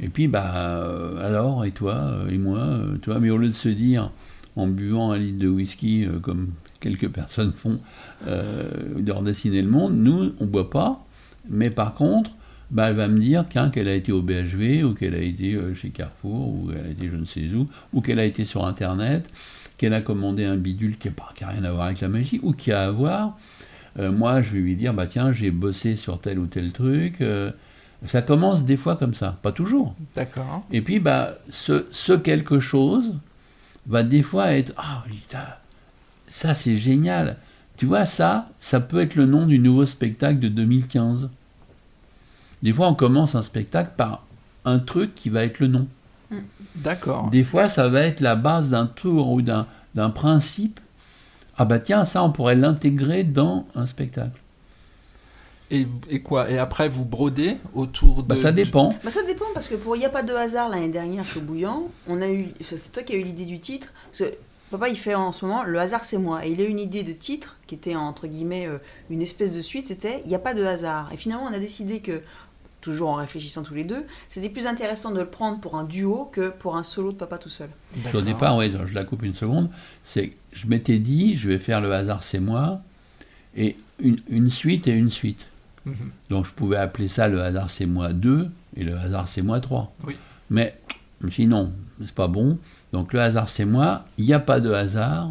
et 0.02 0.09
puis, 0.09 0.29
bah, 0.29 0.55
euh, 0.57 1.23
alors, 1.25 1.67
et 1.67 1.73
toi, 1.73 2.11
et 2.31 2.38
moi, 2.38 2.59
euh, 2.59 2.97
toi, 2.97 3.19
mais 3.21 3.29
au 3.29 3.37
lieu 3.37 3.49
de 3.49 3.52
se 3.55 3.69
dire, 3.69 4.11
en 4.57 4.67
buvant 4.67 5.12
un 5.12 5.19
litre 5.19 5.38
de 5.38 5.47
whisky, 5.47 6.07
comme 6.23 6.49
quelques 6.81 7.09
personnes 7.12 7.52
font, 7.52 7.79
de 8.26 9.12
redessiner 9.12 9.61
le 9.61 9.69
monde, 9.69 9.95
nous, 9.95 10.33
on 10.40 10.47
boit 10.47 10.71
pas, 10.71 11.05
mais 11.50 11.69
par 11.69 11.93
contre, 11.95 12.31
bah, 12.71 12.89
elle 12.89 12.95
va 12.95 13.09
me 13.09 13.19
dire 13.19 13.45
qu'elle 13.49 13.89
a 13.89 13.95
été 13.95 14.12
au 14.12 14.23
BHV, 14.23 14.85
ou 14.85 14.95
qu'elle 14.95 15.15
a 15.15 15.19
été 15.21 15.55
euh, 15.55 15.75
chez 15.75 15.91
Carrefour, 15.91 16.49
ou 16.49 16.71
qu'elle 16.71 16.87
a 16.87 16.91
été 16.91 17.09
je 17.09 17.17
ne 17.17 17.25
sais 17.25 17.49
où, 17.55 17.69
ou 17.93 18.00
qu'elle 18.00 18.19
a 18.19 18.25
été 18.25 18.45
sur 18.45 18.65
Internet, 18.67 19.29
qu'elle 19.77 19.95
a 19.95 20.00
commandé 20.00 20.45
un 20.45 20.57
bidule 20.57 20.99
qui 20.99 21.09
n'a 21.09 21.49
rien 21.49 21.65
à 21.65 21.73
voir 21.73 21.87
avec 21.87 22.00
la 22.00 22.09
magie, 22.09 22.41
ou 22.43 22.53
qui 22.53 22.73
a 22.73 22.83
à 22.83 22.91
voir. 22.91 23.39
Euh, 23.99 24.12
moi, 24.12 24.41
je 24.43 24.50
vais 24.50 24.61
lui 24.61 24.77
dire, 24.77 24.95
bah 24.95 25.07
tiens, 25.07 25.33
j'ai 25.33 25.50
bossé 25.50 25.97
sur 25.97 26.21
tel 26.21 26.39
ou 26.39 26.47
tel 26.47 26.73
truc. 26.73 27.21
euh, 27.21 27.50
ça 28.07 28.23
commence 28.23 28.65
des 28.65 28.77
fois 28.77 28.97
comme 28.97 29.15
ça, 29.15 29.37
pas 29.43 29.53
toujours. 29.53 29.95
D'accord. 30.15 30.65
Et 30.71 30.81
puis, 30.81 31.00
bah, 31.00 31.35
ce, 31.50 31.87
ce 31.91 32.12
quelque 32.12 32.61
chose 32.61 33.15
va 33.87 34.03
des 34.03 34.23
fois 34.23 34.53
être, 34.53 34.73
ah, 34.77 35.05
ça 36.29 36.55
c'est 36.55 36.77
génial. 36.77 37.37
Tu 37.77 37.87
vois, 37.87 38.07
ça, 38.07 38.47
ça 38.59 38.81
peut 38.81 39.00
être 39.00 39.17
le 39.17 39.27
nom 39.27 39.47
du 39.47 39.59
nouveau 39.59 39.87
spectacle 39.87 40.39
de 40.39 40.49
2015. 40.49 41.29
Des 42.62 42.73
fois, 42.73 42.88
on 42.88 42.95
commence 42.95 43.35
un 43.35 43.43
spectacle 43.43 43.93
par 43.97 44.25
un 44.64 44.79
truc 44.79 45.14
qui 45.14 45.31
va 45.31 45.45
être 45.45 45.61
le 45.61 45.69
nom. 45.69 45.87
D'accord. 46.76 47.31
Des 47.31 47.45
fois, 47.45 47.69
ça 47.69 47.88
va 47.88 48.02
être 48.02 48.21
la 48.21 48.37
base 48.37 48.71
d'un 48.71 48.87
tour 48.87 49.31
ou 49.31 49.43
d'un 49.43 49.67
principe. 50.11 50.81
Ah 51.57 51.64
bah 51.64 51.79
tiens, 51.79 52.05
ça, 52.05 52.23
on 52.23 52.31
pourrait 52.31 52.55
l'intégrer 52.55 53.25
dans 53.25 53.67
un 53.75 53.87
spectacle. 53.87 54.40
Et, 55.71 55.87
et 56.09 56.21
quoi? 56.21 56.50
Et 56.50 56.59
après, 56.59 56.88
vous 56.88 57.05
brodez 57.05 57.57
autour 57.75 58.23
de. 58.23 58.29
Bah 58.29 58.37
ça 58.37 58.50
dépend. 58.50 58.90
Bah 59.05 59.11
ça 59.11 59.23
dépend 59.23 59.45
parce 59.55 59.69
que 59.69 59.76
pour 59.76 59.95
Il 59.95 60.00
n'y 60.00 60.05
a 60.05 60.11
pas 60.11 60.23
de 60.23 60.35
hasard 60.35 60.69
l'année 60.69 60.88
dernière 60.88 61.25
chez 61.25 61.40
Bouillant, 61.40 61.85
on 62.09 62.23
a 62.23 62.29
eu 62.29 62.49
c'est 62.61 62.90
toi 62.90 63.02
qui 63.02 63.12
as 63.12 63.17
eu 63.17 63.23
l'idée 63.23 63.45
du 63.45 63.61
titre 63.61 63.93
parce 64.11 64.31
que 64.31 64.37
papa 64.71 64.88
il 64.88 64.97
fait 64.97 65.14
en 65.14 65.33
ce 65.33 65.45
moment 65.45 65.62
le 65.62 65.79
hasard 65.79 66.05
c'est 66.05 66.19
moi 66.19 66.45
et 66.47 66.50
il 66.50 66.61
a 66.61 66.64
eu 66.64 66.69
une 66.69 66.81
idée 66.81 67.02
de 67.02 67.12
titre 67.12 67.57
qui 67.67 67.75
était 67.75 67.95
entre 67.95 68.26
guillemets 68.26 68.67
euh, 68.67 68.79
une 69.11 69.23
espèce 69.23 69.52
de 69.52 69.61
suite, 69.61 69.87
c'était 69.87 70.23
Il 70.25 70.29
n'y 70.29 70.35
a 70.35 70.40
pas 70.40 70.55
de 70.55 70.64
hasard 70.64 71.11
et 71.12 71.17
finalement 71.17 71.45
on 71.49 71.55
a 71.55 71.59
décidé 71.61 72.00
que 72.00 72.21
toujours 72.80 73.10
en 73.10 73.14
réfléchissant 73.14 73.62
tous 73.62 73.75
les 73.75 73.84
deux, 73.84 74.04
c'était 74.28 74.49
plus 74.49 74.66
intéressant 74.66 75.10
de 75.10 75.18
le 75.18 75.26
prendre 75.26 75.60
pour 75.60 75.76
un 75.76 75.84
duo 75.84 76.30
que 76.32 76.50
pour 76.50 76.76
un 76.76 76.82
solo 76.82 77.12
de 77.12 77.16
papa 77.16 77.38
tout 77.38 77.49
seul. 77.49 77.68
Au 78.14 78.20
départ, 78.20 78.56
ouais, 78.56 78.70
je 78.87 78.94
la 78.94 79.04
coupe 79.04 79.22
une 79.22 79.34
seconde, 79.34 79.68
c'est 80.04 80.32
je 80.52 80.66
m'étais 80.66 80.99
dit, 80.99 81.37
je 81.37 81.49
vais 81.49 81.58
faire 81.58 81.80
le 81.80 81.92
hasard 81.92 82.22
c'est 82.22 82.40
moi, 82.40 82.80
et 83.56 83.76
une, 84.00 84.18
une 84.28 84.50
suite 84.50 84.87
et 84.88 84.92
une 84.92 85.10
suite. 85.10 85.46
Mhm. 85.87 86.10
Donc 86.28 86.46
je 86.46 86.52
pouvais 86.52 86.76
appeler 86.76 87.08
ça 87.08 87.28
le 87.28 87.42
hasard 87.42 87.70
c'est 87.70 87.87
moi 87.87 88.12
2 88.12 88.50
et 88.76 88.84
le 88.84 88.96
hasard 88.96 89.28
c'est 89.28 89.42
moi 89.42 89.60
3. 89.60 89.92
Oui. 90.06 90.16
Mais 90.50 90.78
je 91.20 91.26
me 91.26 91.30
suis 91.30 91.44
dit 91.44 91.49
non, 91.49 91.72
c'est 92.00 92.14
pas 92.14 92.28
bon. 92.28 92.58
Donc 92.92 93.12
le 93.12 93.20
hasard 93.20 93.49
c'est 93.49 93.64
moi, 93.64 94.04
il 94.18 94.25
n'y 94.25 94.34
a 94.34 94.40
pas 94.40 94.60
de 94.60 94.72
hasard, 94.72 95.28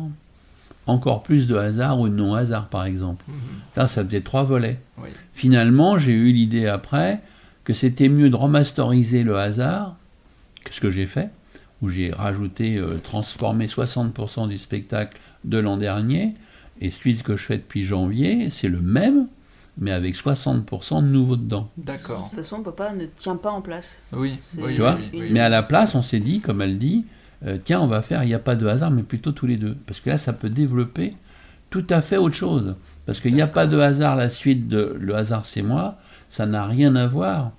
encore 0.88 1.24
plus 1.24 1.48
de 1.48 1.56
hasard 1.56 2.00
ou 2.00 2.10
de 2.10 2.14
non-hasard 2.14 2.68
par 2.68 2.86
exemple. 2.86 3.26
Mhm. 3.28 3.36
Là, 3.76 3.88
ça 3.88 4.04
faisait 4.04 4.22
trois 4.22 4.44
volets. 4.44 4.80
Oui. 4.98 5.10
Finalement, 5.34 5.98
j'ai 5.98 6.14
eu 6.14 6.32
l'idée 6.32 6.68
après 6.68 7.22
que 7.70 7.76
c'était 7.76 8.10
mieux 8.10 8.32
de 8.32 8.36
remasteriser 8.36 9.22
le 9.22 9.38
hasard, 9.38 9.96
que 10.66 10.74
ce 10.74 10.82
que 10.82 10.90
j'ai 10.90 11.06
fait, 11.06 11.30
où 11.84 11.90
j'ai 11.90 12.12
rajouté, 12.12 12.78
euh, 12.78 12.98
transformé 12.98 13.68
60% 13.68 14.48
du 14.48 14.58
spectacle 14.58 15.20
de 15.44 15.60
l'an 15.60 15.78
dernier, 15.78 16.34
et 16.82 16.90
celui 16.90 17.18
que 17.18 17.38
je 17.38 17.44
fais 17.44 17.58
depuis 17.58 17.84
janvier, 17.84 18.50
c'est 18.50 18.70
le 18.70 18.82
même, 18.82 19.28
mais 19.78 19.92
avec 19.92 20.16
60% 20.16 21.04
de 21.04 21.10
nouveau 21.10 21.36
dedans. 21.36 21.70
De 21.78 21.84
D'accord. 21.86 22.30
toute 22.32 22.40
façon 22.40 22.64
papa 22.64 22.94
ne 22.94 23.06
tient 23.06 23.36
pas 23.36 23.52
en 23.52 23.62
place. 23.62 24.02
Oui. 24.14 24.40
C'est- 24.42 24.64
oui, 24.64 24.74
Tu 24.74 24.82
vois 24.82 24.96
oui, 24.96 25.10
oui, 25.14 25.20
oui. 25.22 25.30
Mais 25.32 25.40
à 25.40 25.50
la 25.50 25.62
place, 25.62 25.94
on 25.94 26.02
s'est 26.02 26.20
dit, 26.20 26.40
comme 26.40 26.64
elle 26.64 26.80
dit, 26.80 27.06
euh, 27.46 27.60
tiens, 27.64 27.82
on 27.82 27.88
va 27.88 28.02
faire, 28.02 28.24
il 28.24 28.30
n'y 28.30 28.34
a 28.34 28.40
pas 28.40 28.56
de 28.56 28.66
hasard, 28.66 28.90
mais 28.90 29.04
plutôt 29.04 29.32
tous 29.32 29.46
les 29.46 29.58
deux. 29.58 29.78
Parce 29.86 30.00
que 30.00 30.10
là, 30.10 30.18
ça 30.18 30.34
peut 30.34 30.50
développer 30.50 31.14
tout 31.70 31.86
à 31.92 32.02
fait 32.02 32.18
autre 32.18 32.36
chose. 32.36 32.78
Parce 33.06 33.20
qu'il 33.20 33.36
n'y 33.36 33.44
a 33.44 33.48
pas 33.48 33.68
de 33.68 33.78
hasard, 33.78 34.16
la 34.16 34.32
suite 34.32 34.68
de 34.68 34.98
Le 35.00 35.14
hasard, 35.16 35.46
c'est 35.46 35.62
moi, 35.62 36.00
ça 36.32 36.48
n'a 36.48 36.66
rien 36.66 36.96
à 36.96 37.06
voir 37.06 37.52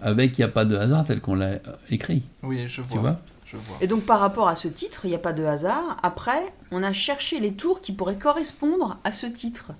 avec 0.00 0.38
Il 0.38 0.40
n'y 0.40 0.44
a 0.44 0.48
pas 0.48 0.64
de 0.64 0.76
hasard 0.76 1.04
tel 1.04 1.20
qu'on 1.20 1.34
l'a 1.34 1.46
euh, 1.46 1.58
écrit. 1.90 2.22
Oui, 2.42 2.66
je 2.68 2.82
Tu 2.82 2.98
vois. 2.98 3.18
je 3.46 3.56
vois. 3.56 3.78
Et 3.80 3.86
donc 3.86 4.02
par 4.02 4.20
rapport 4.20 4.48
à 4.48 4.54
ce 4.54 4.68
titre, 4.68 5.04
il 5.04 5.08
n'y 5.08 5.14
a 5.14 5.20
pas 5.20 5.32
de 5.32 5.44
hasard. 5.44 5.96
Après, 6.02 6.52
on 6.70 6.82
a 6.82 6.92
cherché 6.92 7.40
les 7.40 7.52
tours 7.52 7.80
qui 7.80 7.92
pourraient 7.92 8.18
correspondre 8.18 8.98
à 9.04 9.12
ce 9.12 9.26
titre. 9.26 9.72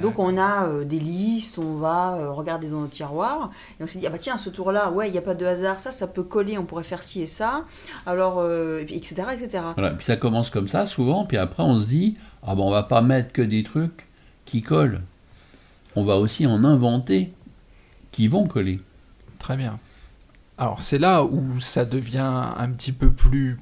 Donc 0.00 0.18
on 0.18 0.38
a 0.38 0.66
euh, 0.66 0.84
des 0.84 0.98
listes, 0.98 1.58
on 1.58 1.74
va 1.74 2.14
euh, 2.14 2.30
regarder 2.30 2.68
dans 2.68 2.80
nos 2.80 2.86
tiroirs 2.86 3.50
et 3.78 3.82
on 3.82 3.86
s'est 3.86 3.98
dit 3.98 4.06
ah 4.06 4.10
bah 4.10 4.18
tiens 4.18 4.38
ce 4.38 4.48
tour 4.48 4.72
là 4.72 4.90
ouais 4.90 5.08
il 5.08 5.12
n'y 5.12 5.18
a 5.18 5.22
pas 5.22 5.34
de 5.34 5.44
hasard 5.44 5.80
ça 5.80 5.90
ça 5.90 6.06
peut 6.06 6.22
coller 6.22 6.56
on 6.56 6.64
pourrait 6.64 6.82
faire 6.82 7.02
ci 7.02 7.20
et 7.20 7.26
ça 7.26 7.64
alors 8.06 8.38
euh, 8.38 8.80
et 8.80 8.84
puis, 8.84 8.96
etc 8.96 9.24
etc 9.32 9.64
Voilà, 9.76 9.90
puis 9.92 10.06
ça 10.06 10.16
commence 10.16 10.50
comme 10.50 10.68
ça 10.68 10.86
souvent, 10.86 11.24
puis 11.24 11.36
après 11.36 11.62
on 11.62 11.80
se 11.80 11.86
dit, 11.86 12.16
ah 12.42 12.54
ben 12.54 12.62
on 12.62 12.70
va 12.70 12.82
pas 12.82 13.02
mettre 13.02 13.32
que 13.32 13.42
des 13.42 13.62
trucs 13.62 14.06
qui 14.44 14.62
collent. 14.62 15.02
On 15.94 16.04
va 16.04 16.16
aussi 16.16 16.46
en 16.46 16.64
inventer 16.64 17.32
qui 18.12 18.28
vont 18.28 18.46
coller. 18.46 18.80
Très 19.42 19.56
bien. 19.56 19.78
Alors 20.56 20.80
c'est 20.80 20.98
là 20.98 21.24
où 21.24 21.60
ça 21.60 21.84
devient 21.84 22.32
un 22.56 22.70
petit 22.70 22.92
peu 22.92 23.10
plus 23.10 23.58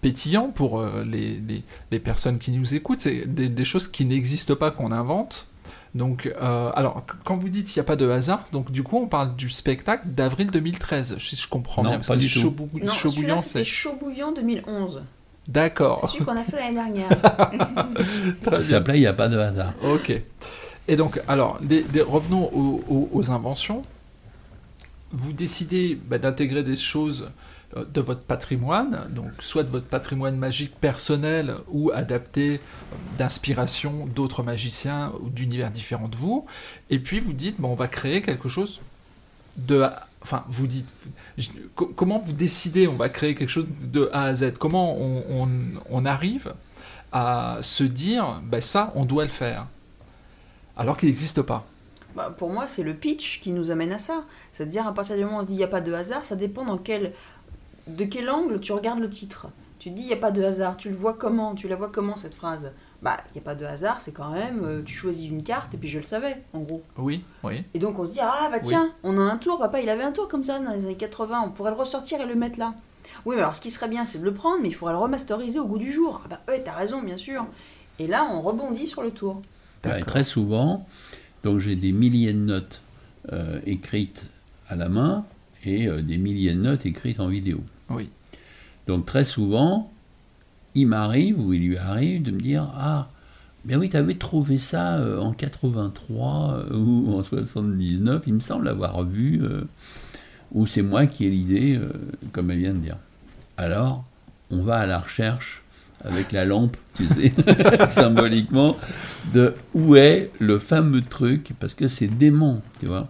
pétillant 0.00 0.48
pour 0.54 0.80
euh, 0.80 1.04
les, 1.04 1.36
les- 1.46 1.62
les 1.90 1.98
personnes 1.98 2.38
qui 2.38 2.52
nous 2.52 2.74
écoutent. 2.74 3.00
C'est 3.00 3.26
des, 3.26 3.48
des 3.48 3.64
choses 3.64 3.88
qui 3.88 4.04
n'existent 4.04 4.54
pas 4.54 4.70
qu'on 4.70 4.92
invente. 4.92 5.46
Donc, 5.96 6.26
euh, 6.40 6.70
alors, 6.74 7.04
qu- 7.06 7.14
quand 7.24 7.36
vous 7.38 7.48
dites 7.48 7.66
qu'il 7.68 7.80
n'y 7.80 7.84
a 7.84 7.86
pas 7.86 7.94
de 7.96 8.08
hasard, 8.08 8.42
donc 8.52 8.70
du 8.72 8.82
coup, 8.82 8.98
on 8.98 9.06
parle 9.06 9.34
du 9.36 9.48
spectacle 9.50 10.06
d'avril 10.08 10.50
2013, 10.50 11.18
si 11.18 11.36
je 11.36 11.48
comprends 11.48 11.82
Non, 11.84 11.90
bien. 11.90 11.98
parce 11.98 12.08
pas 12.08 12.14
que 12.14 12.20
du 12.20 12.26
tout. 12.32 12.40
Chaud 12.40 12.54
non 12.82 12.92
Chaud 12.92 13.12
Bouillant, 13.12 13.38
c'était 13.38 13.58
c'est. 13.60 13.64
chaud 13.64 13.96
bouillant 14.00 14.32
2011 14.32 15.02
c'est 15.46 15.52
D'accord. 15.52 16.08
celui 16.08 16.24
qu'on 16.24 16.36
a 16.36 16.42
fait 16.42 16.56
l'année 16.56 16.74
dernière 16.74 17.08
Très 18.42 18.62
Ça 18.62 18.62
s'appelait 18.62 18.96
Il 18.98 19.00
n'y 19.02 19.06
a 19.06 19.12
pas 19.12 19.28
de 19.28 19.38
hasard. 19.38 19.72
Ok. 19.84 20.22
Et 20.88 20.96
donc, 20.96 21.20
alors, 21.28 21.58
des- 21.62 21.82
des- 21.82 22.00
revenons 22.02 22.50
aux, 22.54 22.82
aux- 22.88 23.08
aux 23.12 23.30
inventions. 23.30 23.82
Vous 25.16 25.32
décidez 25.32 25.94
bah, 25.94 26.18
d'intégrer 26.18 26.64
des 26.64 26.76
choses 26.76 27.30
euh, 27.76 27.84
de 27.84 28.00
votre 28.00 28.22
patrimoine, 28.22 29.06
donc 29.10 29.30
soit 29.38 29.62
de 29.62 29.70
votre 29.70 29.86
patrimoine 29.86 30.36
magique 30.36 30.74
personnel 30.74 31.54
ou 31.68 31.92
adapté 31.92 32.54
euh, 32.54 32.96
d'inspiration 33.16 34.06
d'autres 34.06 34.42
magiciens 34.42 35.12
ou 35.20 35.30
d'univers 35.30 35.70
différents 35.70 36.08
de 36.08 36.16
vous, 36.16 36.46
et 36.90 36.98
puis 36.98 37.20
vous 37.20 37.32
dites, 37.32 37.60
bon, 37.60 37.68
on 37.68 37.74
va 37.76 37.86
créer 37.86 38.22
quelque 38.22 38.48
chose 38.48 38.80
de... 39.56 39.86
Enfin, 40.20 40.44
vous 40.48 40.66
dites, 40.66 40.88
comment 41.96 42.18
vous 42.18 42.32
décidez, 42.32 42.88
on 42.88 42.96
va 42.96 43.08
créer 43.08 43.34
quelque 43.34 43.50
chose 43.50 43.68
de 43.82 44.08
A 44.12 44.24
à 44.24 44.34
Z? 44.34 44.54
Comment 44.58 44.96
on, 44.98 46.04
arrive 46.06 46.54
à 47.12 47.58
se 47.60 47.84
dire, 47.84 48.40
ben 48.42 48.62
ça, 48.62 48.90
on 48.94 49.04
doit 49.04 49.24
le 49.24 49.30
faire, 49.30 49.66
alors 50.78 50.96
qu'il 50.96 51.10
n'existe 51.10 51.42
pas? 51.42 51.66
Bah, 52.14 52.34
pour 52.36 52.50
moi, 52.50 52.66
c'est 52.66 52.82
le 52.82 52.94
pitch 52.94 53.40
qui 53.40 53.52
nous 53.52 53.70
amène 53.70 53.92
à 53.92 53.98
ça. 53.98 54.24
C'est-à-dire, 54.52 54.86
à 54.86 54.94
partir 54.94 55.16
du 55.16 55.24
moment 55.24 55.38
où 55.38 55.40
on 55.40 55.42
se 55.42 55.48
dit 55.48 55.54
il 55.54 55.58
n'y 55.58 55.64
a 55.64 55.68
pas 55.68 55.80
de 55.80 55.92
hasard, 55.92 56.24
ça 56.24 56.36
dépend 56.36 56.64
dans 56.64 56.78
quel 56.78 57.12
de 57.86 58.04
quel 58.04 58.30
angle 58.30 58.60
tu 58.60 58.72
regardes 58.72 59.00
le 59.00 59.10
titre 59.10 59.48
Tu 59.78 59.90
te 59.90 59.94
dis, 59.94 60.04
il 60.04 60.08
n'y 60.08 60.14
a 60.14 60.18
pas 60.18 60.30
de 60.30 60.42
hasard. 60.42 60.76
Tu 60.76 60.88
le 60.88 60.94
vois 60.94 61.14
comment? 61.14 61.54
Tu 61.54 61.68
la 61.68 61.76
vois 61.76 61.90
comment, 61.90 62.16
cette 62.16 62.34
phrase? 62.34 62.72
Bah, 63.02 63.18
il 63.28 63.32
n'y 63.34 63.40
a 63.40 63.44
pas 63.44 63.54
de 63.54 63.66
hasard, 63.66 64.00
c'est 64.00 64.12
quand 64.12 64.30
même, 64.30 64.64
euh, 64.64 64.82
tu 64.82 64.94
choisis 64.94 65.28
une 65.28 65.42
carte, 65.42 65.74
et 65.74 65.76
puis 65.76 65.90
je 65.90 65.98
le 65.98 66.06
savais, 66.06 66.42
en 66.54 66.60
gros. 66.60 66.82
Oui, 66.96 67.22
oui. 67.42 67.62
Et 67.74 67.78
donc 67.78 67.98
on 67.98 68.06
se 68.06 68.12
dit, 68.12 68.20
ah 68.22 68.48
bah 68.50 68.60
tiens, 68.60 68.92
on 69.02 69.18
a 69.18 69.20
un 69.20 69.36
tour, 69.36 69.58
papa, 69.58 69.82
il 69.82 69.90
avait 69.90 70.04
un 70.04 70.12
tour 70.12 70.26
comme 70.26 70.42
ça 70.42 70.58
dans 70.58 70.70
les 70.70 70.86
années 70.86 70.96
80, 70.96 71.42
on 71.44 71.50
pourrait 71.50 71.72
le 71.72 71.76
ressortir 71.76 72.22
et 72.22 72.24
le 72.24 72.34
mettre 72.34 72.58
là. 72.58 72.72
Oui, 73.26 73.36
mais 73.36 73.42
alors 73.42 73.54
ce 73.54 73.60
qui 73.60 73.70
serait 73.70 73.88
bien, 73.88 74.06
c'est 74.06 74.20
de 74.20 74.24
le 74.24 74.32
prendre, 74.32 74.62
mais 74.62 74.68
il 74.68 74.74
faudrait 74.74 74.94
le 74.94 75.00
remasteriser 75.00 75.58
au 75.58 75.66
goût 75.66 75.76
du 75.76 75.92
jour. 75.92 76.22
Ah 76.24 76.28
bah 76.30 76.40
ouais, 76.48 76.62
t'as 76.62 76.72
raison, 76.72 77.02
bien 77.02 77.18
sûr. 77.18 77.44
Et 77.98 78.06
là, 78.06 78.26
on 78.32 78.40
rebondit 78.40 78.86
sur 78.86 79.02
le 79.02 79.10
tour. 79.10 79.42
très 79.82 80.24
souvent, 80.24 80.86
donc 81.44 81.60
j'ai 81.60 81.76
des 81.76 81.92
milliers 81.92 82.32
de 82.32 82.38
notes 82.38 82.82
euh, 83.32 83.60
écrites 83.66 84.24
à 84.68 84.76
la 84.76 84.88
main 84.88 85.24
et 85.64 85.86
euh, 85.86 86.02
des 86.02 86.18
milliers 86.18 86.54
de 86.54 86.60
notes 86.60 86.86
écrites 86.86 87.20
en 87.20 87.28
vidéo. 87.28 87.60
Oui. 87.90 88.08
Donc 88.86 89.06
très 89.06 89.24
souvent, 89.24 89.92
il 90.74 90.88
m'arrive 90.88 91.38
ou 91.38 91.52
il 91.52 91.68
lui 91.68 91.76
arrive 91.76 92.22
de 92.22 92.30
me 92.30 92.40
dire 92.40 92.68
Ah, 92.74 93.08
bien 93.64 93.78
oui, 93.78 93.90
tu 93.90 93.96
avais 93.96 94.14
trouvé 94.14 94.58
ça 94.58 94.96
euh, 94.96 95.20
en 95.20 95.32
83 95.32 96.66
euh, 96.70 96.76
ou 96.76 97.14
en 97.14 97.22
79, 97.22 98.24
il 98.26 98.34
me 98.34 98.40
semble 98.40 98.68
avoir 98.68 99.04
vu, 99.04 99.42
ou 100.52 100.66
c'est 100.66 100.82
moi 100.82 101.06
qui 101.06 101.26
ai 101.26 101.30
l'idée, 101.30 101.78
comme 102.32 102.50
elle 102.50 102.58
vient 102.58 102.74
de 102.74 102.78
dire. 102.78 102.98
Alors, 103.56 104.04
on 104.50 104.62
va 104.62 104.78
à 104.78 104.86
la 104.86 104.98
recherche 104.98 105.63
avec 106.02 106.32
la 106.32 106.44
lampe, 106.44 106.76
tu 106.96 107.06
sais, 107.06 107.32
symboliquement, 107.88 108.76
de 109.32 109.54
où 109.74 109.96
est 109.96 110.30
le 110.38 110.58
fameux 110.58 111.00
truc, 111.00 111.52
parce 111.60 111.74
que 111.74 111.88
c'est 111.88 112.08
dément, 112.08 112.62
tu 112.80 112.86
vois. 112.86 113.08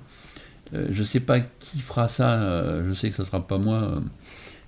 je 0.72 0.98
ne 0.98 1.04
sais 1.04 1.20
pas 1.20 1.40
qui 1.40 1.80
fera 1.80 2.08
ça, 2.08 2.82
je 2.86 2.92
sais 2.92 3.10
que 3.10 3.16
ce 3.16 3.22
ne 3.22 3.26
sera 3.26 3.46
pas 3.46 3.58
moi 3.58 3.98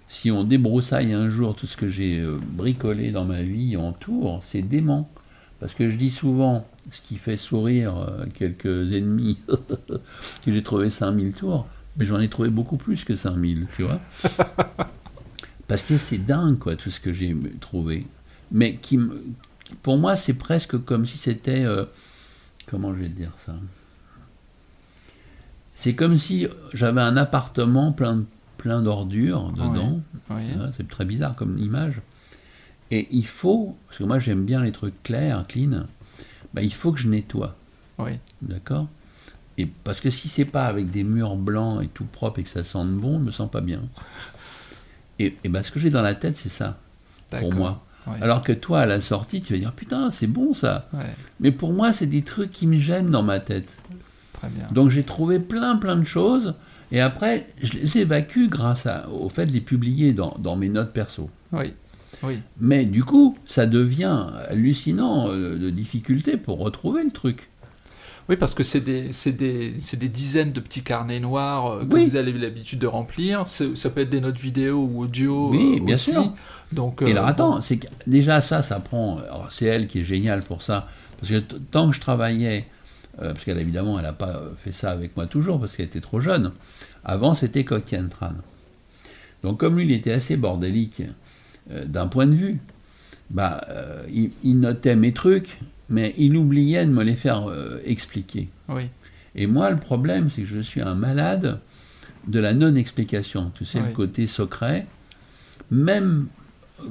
si 0.09 0.31
on 0.31 0.45
débroussaille 0.45 1.13
un 1.13 1.29
jour 1.29 1.55
tout 1.55 1.67
ce 1.67 1.77
que 1.77 1.89
j'ai 1.89 2.21
euh, 2.21 2.39
bricolé 2.41 3.11
dans 3.11 3.25
ma 3.25 3.43
vie 3.43 3.77
en 3.77 3.93
tour, 3.93 4.41
c'est 4.45 4.63
dément. 4.63 5.11
Parce 5.59 5.75
que 5.75 5.89
je 5.89 5.97
dis 5.97 6.11
souvent, 6.11 6.67
ce 6.91 7.01
qui 7.01 7.17
fait 7.17 7.37
sourire 7.37 7.97
euh, 7.97 8.27
quelques 8.35 8.93
ennemis, 8.93 9.39
que 9.47 9.97
j'ai 10.53 10.63
trouvé 10.63 10.91
5000 10.91 11.33
tours, 11.33 11.67
mais 11.97 12.05
j'en 12.05 12.21
ai 12.21 12.29
trouvé 12.29 12.51
beaucoup 12.51 12.77
plus 12.77 13.05
que 13.05 13.17
5000, 13.17 13.67
tu 13.75 13.83
vois. 13.83 14.01
Parce 15.69 15.83
que 15.83 15.99
c'est 15.99 16.19
dingue, 16.19 16.59
quoi, 16.59 16.77
tout 16.77 16.91
ce 16.91 17.01
que 17.01 17.13
j'ai 17.13 17.37
trouvé. 17.61 18.07
Mais 18.53 18.77
qui, 18.77 18.99
pour 19.83 19.99
moi, 19.99 20.17
c'est 20.17 20.35
presque 20.35 20.83
comme 20.85 21.07
si 21.07 21.19
c'était. 21.19 21.65
Euh, 21.65 21.85
comment 22.67 22.95
je 22.95 23.01
vais 23.01 23.09
dire 23.09 23.33
ça? 23.45 23.55
C'est 25.75 25.95
comme 25.95 26.17
si 26.17 26.47
j'avais 26.73 27.03
un 27.03 27.17
appartement 27.17 27.93
plein 27.93 28.25
plein 28.57 28.83
d'ordures 28.83 29.53
dedans. 29.53 30.01
C'est 30.77 30.89
très 30.89 31.05
bizarre 31.05 31.37
comme 31.37 31.59
image. 31.59 32.01
Et 32.91 33.09
il 33.11 33.27
faut, 33.27 33.77
parce 33.87 33.99
que 33.99 34.05
moi 34.05 34.19
j'aime 34.19 34.45
bien 34.45 34.63
les 34.63 34.73
trucs 34.73 35.03
clairs, 35.03 35.45
clean, 35.49 35.87
bah, 36.55 36.63
il 36.63 36.73
faut 36.73 36.93
que 36.93 37.01
je 37.01 37.09
nettoie. 37.09 37.57
Oui. 37.99 38.13
D'accord? 38.43 38.89
Et 39.59 39.67
parce 39.67 40.01
que 40.01 40.11
si 40.11 40.29
c'est 40.29 40.45
pas 40.45 40.67
avec 40.67 40.91
des 40.91 41.03
murs 41.03 41.37
blancs 41.37 41.83
et 41.83 41.89
tout 41.89 42.05
propre 42.05 42.41
et 42.41 42.43
que 42.45 42.49
ça 42.49 42.63
sente 42.63 42.91
bon, 42.91 43.19
je 43.19 43.25
me 43.25 43.31
sens 43.31 43.51
pas 43.51 43.61
bien. 43.61 43.83
Et, 45.19 45.37
et 45.45 45.49
bah, 45.49 45.63
ce 45.63 45.71
que 45.71 45.81
j'ai 45.81 45.91
dans 45.91 46.03
la 46.03 46.15
tête, 46.15 46.37
c'est 46.37 46.49
ça, 46.49 46.79
pour 47.31 47.55
moi. 47.55 47.83
Alors 48.21 48.43
que 48.43 48.53
toi, 48.53 48.81
à 48.81 48.87
la 48.87 49.01
sortie, 49.01 49.43
tu 49.43 49.53
vas 49.53 49.59
dire 49.59 49.73
putain, 49.73 50.11
c'est 50.11 50.27
bon 50.27 50.55
ça. 50.55 50.89
Mais 51.41 51.51
pour 51.51 51.73
moi, 51.73 51.93
c'est 51.93 52.07
des 52.07 52.23
trucs 52.23 52.53
qui 52.53 52.67
me 52.67 52.79
gênent 52.79 53.11
dans 53.11 53.23
ma 53.23 53.41
tête. 53.41 53.73
Très 54.33 54.49
bien. 54.49 54.69
Donc 54.71 54.91
j'ai 54.91 55.03
trouvé 55.03 55.39
plein 55.39 55.77
plein 55.77 55.97
de 55.97 56.05
choses 56.05 56.55
et 56.93 57.01
après, 57.01 57.47
je 57.63 57.73
les 57.73 57.99
évacue 57.99 58.49
grâce 58.49 58.87
au 59.13 59.29
fait 59.29 59.47
de 59.47 59.53
les 59.53 59.61
publier 59.61 60.13
dans, 60.13 60.57
mes 60.57 60.69
notes 60.69 60.93
perso. 60.93 61.31
Oui. 61.53 61.73
Oui. 62.23 62.41
Mais 62.61 62.85
du 62.85 63.05
coup, 63.05 63.37
ça 63.47 63.67
devient 63.67 64.27
hallucinant 64.49 65.29
euh, 65.29 65.59
de 65.59 65.69
difficulté 65.69 66.39
pour 66.39 66.59
retrouver 66.59 67.05
le 67.05 67.11
truc. 67.11 67.51
Oui, 68.29 68.37
parce 68.37 68.55
que 68.55 68.63
c'est 68.63 68.81
des, 68.81 69.11
des, 69.27 69.71
des, 69.71 70.09
dizaines 70.09 70.51
de 70.51 70.61
petits 70.61 70.83
carnets 70.83 71.21
noirs 71.21 71.71
euh, 71.71 71.85
que 71.85 71.97
vous 71.97 72.17
avez 72.17 72.33
l'habitude 72.33 72.81
de 72.81 72.87
remplir. 72.87 73.47
Ça 73.47 73.91
peut 73.91 74.01
être 74.01 74.11
des 74.11 74.21
notes 74.21 74.39
vidéo 74.39 74.89
ou 74.93 75.03
audio. 75.03 75.51
Oui, 75.51 75.79
euh, 75.79 75.85
bien 75.85 75.95
aussi. 75.95 76.11
sûr. 76.11 76.33
Donc, 76.73 77.03
Et 77.03 77.13
alors, 77.13 77.27
attends, 77.27 77.63
c'est 77.63 77.89
déjà 78.07 78.41
ça, 78.41 78.63
ça 78.63 78.81
prend. 78.81 79.19
C'est 79.51 79.67
elle 79.67 79.87
qui 79.87 80.01
est 80.01 80.05
géniale 80.05 80.43
pour 80.43 80.63
ça. 80.63 80.89
Parce 81.21 81.31
que 81.31 81.39
tant 81.39 81.89
que 81.89 81.95
je 81.95 82.01
travaillait, 82.01 82.67
parce 83.17 83.45
qu'elle 83.45 83.59
évidemment, 83.59 83.99
elle 83.99 84.05
n'a 84.05 84.13
pas 84.13 84.43
fait 84.59 84.73
ça 84.73 84.91
avec 84.91 85.17
moi 85.17 85.27
toujours, 85.27 85.61
parce 85.61 85.77
qu'elle 85.77 85.87
était 85.87 86.01
trop 86.01 86.21
jeune. 86.21 86.53
Avant, 87.05 87.35
c'était 87.35 87.63
Tran. 87.65 88.33
Donc, 89.45 89.61
comme 89.61 89.77
lui, 89.77 89.85
il 89.85 89.93
était 89.93 90.13
assez 90.13 90.37
bordélique 90.37 91.03
euh, 91.71 91.85
d'un 91.85 92.09
point 92.09 92.27
de 92.27 92.35
vue, 92.35 92.59
bah, 93.31 93.65
euh, 93.69 94.05
il, 94.43 94.59
notait 94.59 94.97
mes 94.97 95.13
trucs, 95.13 95.61
mais 95.89 96.15
il 96.17 96.37
oubliait 96.37 96.85
de 96.85 96.91
me 96.91 97.03
les 97.03 97.17
faire 97.17 97.49
euh, 97.49 97.81
expliquer. 97.85 98.49
Oui. 98.69 98.89
Et 99.35 99.47
moi, 99.47 99.71
le 99.71 99.79
problème, 99.79 100.31
c'est 100.31 100.43
que 100.43 100.49
je 100.49 100.61
suis 100.61 100.81
un 100.81 100.95
malade 100.95 101.61
de 102.27 102.39
la 102.39 102.55
non-explication. 102.55 103.53
Tu 103.55 103.65
sais, 103.65 103.81
le 103.81 103.93
côté 103.93 104.27
secret. 104.27 104.87
Même 105.71 106.27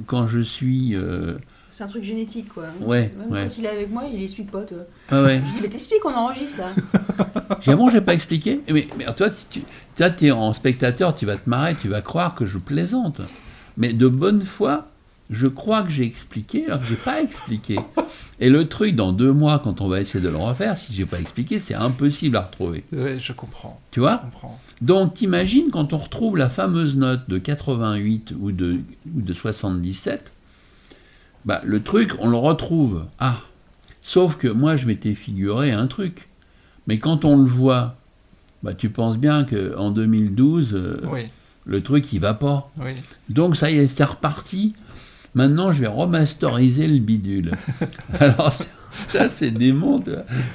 quand 0.06 0.26
je 0.26 0.40
suis 0.40 0.96
c'est 1.68 1.84
un 1.84 1.88
truc 1.88 2.04
génétique, 2.04 2.48
quoi. 2.54 2.64
Ouais, 2.80 3.12
Même 3.18 3.28
quand 3.30 3.58
il 3.58 3.64
est 3.64 3.68
avec 3.68 3.90
moi, 3.90 4.04
il 4.12 4.22
explique 4.22 4.50
pas, 4.50 4.62
toi. 4.62 4.78
Ah 5.10 5.22
ouais. 5.22 5.42
Je 5.44 5.52
dis, 5.52 5.60
mais 5.60 5.68
t'expliques, 5.68 6.04
on 6.04 6.14
enregistre, 6.14 6.58
là. 6.58 6.68
j'ai 7.60 7.74
bon, 7.74 7.88
j'ai 7.88 8.00
pas 8.00 8.14
expliqué? 8.14 8.60
Mais, 8.70 8.88
mais 8.96 9.04
toi, 9.14 9.28
tu 9.30 10.26
es 10.26 10.30
en 10.30 10.52
spectateur, 10.52 11.14
tu 11.14 11.26
vas 11.26 11.36
te 11.36 11.50
marrer, 11.50 11.74
tu 11.74 11.88
vas 11.88 12.02
croire 12.02 12.34
que 12.34 12.46
je 12.46 12.58
plaisante. 12.58 13.20
Mais 13.76 13.92
de 13.92 14.06
bonne 14.06 14.42
foi, 14.44 14.88
je 15.30 15.46
crois 15.46 15.82
que 15.82 15.90
j'ai 15.90 16.04
expliqué 16.04 16.66
alors 16.66 16.80
que 16.80 16.86
j'ai 16.86 16.96
pas 16.96 17.20
expliqué. 17.20 17.78
Et 18.40 18.48
le 18.48 18.68
truc, 18.68 18.94
dans 18.94 19.12
deux 19.12 19.32
mois, 19.32 19.58
quand 19.58 19.80
on 19.80 19.88
va 19.88 20.00
essayer 20.00 20.22
de 20.22 20.28
le 20.28 20.36
refaire, 20.36 20.76
si 20.76 20.92
j'ai 20.92 21.06
pas 21.06 21.18
expliqué, 21.18 21.58
c'est 21.58 21.74
impossible 21.74 22.36
à 22.36 22.42
retrouver. 22.42 22.84
Oui, 22.92 23.18
je 23.18 23.32
comprends. 23.32 23.80
Tu 23.90 24.00
vois 24.00 24.20
je 24.24 24.30
comprends. 24.30 24.60
Donc, 24.82 25.14
t'imagines 25.14 25.70
quand 25.70 25.94
on 25.94 25.98
retrouve 25.98 26.36
la 26.36 26.50
fameuse 26.50 26.96
note 26.96 27.28
de 27.28 27.38
88 27.38 28.34
ou 28.38 28.52
de, 28.52 28.80
ou 29.14 29.22
de 29.22 29.34
77, 29.34 30.32
bah, 31.46 31.62
le 31.64 31.82
truc, 31.82 32.12
on 32.18 32.28
le 32.28 32.36
retrouve. 32.36 33.06
Ah, 33.18 33.40
sauf 34.02 34.36
que 34.36 34.48
moi, 34.48 34.76
je 34.76 34.86
m'étais 34.86 35.14
figuré 35.14 35.72
un 35.72 35.86
truc. 35.86 36.28
Mais 36.86 36.98
quand 36.98 37.24
on 37.24 37.36
le 37.36 37.48
voit, 37.48 37.96
bah, 38.62 38.74
tu 38.74 38.90
penses 38.90 39.16
bien 39.16 39.44
qu'en 39.44 39.90
2012, 39.90 40.74
euh, 40.74 41.00
le 41.64 41.82
truc, 41.82 42.12
il 42.12 42.20
va 42.20 42.34
pas. 42.34 42.70
Donc, 43.28 43.56
ça 43.56 43.70
y 43.70 43.78
est, 43.78 43.86
c'est 43.86 44.04
reparti. 44.04 44.74
Maintenant, 45.36 45.70
je 45.70 45.80
vais 45.80 45.86
remasteriser 45.86 46.88
le 46.88 46.98
bidule. 46.98 47.52
Alors, 48.20 48.54
ça, 49.12 49.28
c'est 49.28 49.50
dément. 49.50 50.02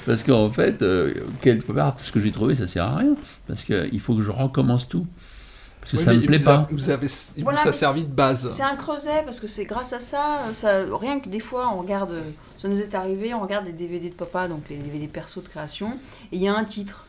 Parce 0.08 0.24
qu'en 0.24 0.52
fait, 0.52 0.82
euh, 0.82 1.14
quelque 1.40 1.72
part, 1.72 1.96
tout 1.96 2.04
ce 2.04 2.12
que 2.12 2.20
j'ai 2.20 2.32
trouvé, 2.32 2.56
ça 2.56 2.66
sert 2.66 2.86
à 2.86 2.96
rien. 2.96 3.14
Parce 3.48 3.64
qu'il 3.64 4.00
faut 4.00 4.16
que 4.16 4.24
je 4.24 4.32
recommence 4.32 4.90
tout. 4.90 5.06
Parce 5.82 5.92
que 5.92 5.98
ça 6.00 6.14
ne 6.14 6.20
me 6.20 6.26
plaît 6.26 6.40
pas. 6.40 6.68
vous 6.72 6.90
avez, 6.90 7.08
ça 7.08 7.36
a 7.46 7.72
servi 7.72 8.06
de 8.06 8.12
base. 8.12 8.50
C'est 8.50 8.64
un 8.64 8.76
creuset 8.76 9.22
parce 9.24 9.40
que 9.40 9.46
c'est 9.46 9.66
grâce 9.66 9.94
à 9.94 10.00
ça, 10.00 10.40
ça, 10.54 10.84
rien 11.00 11.20
que 11.20 11.30
des 11.30 11.40
fois 11.40 11.72
on 11.74 11.80
regarde, 11.80 12.16
ça 12.56 12.68
nous 12.68 12.80
est 12.80 12.94
arrivé, 12.94 13.34
on 13.34 13.40
regarde 13.40 13.66
des 13.66 13.72
DVD 13.72 14.10
de 14.10 14.14
papa, 14.14 14.48
donc 14.48 14.62
les 14.70 14.78
DVD 14.78 15.08
perso 15.08 15.42
de 15.42 15.48
création, 15.48 15.98
et 16.32 16.36
il 16.36 16.42
y 16.42 16.48
a 16.48 16.56
un 16.56 16.64
titre. 16.64 17.08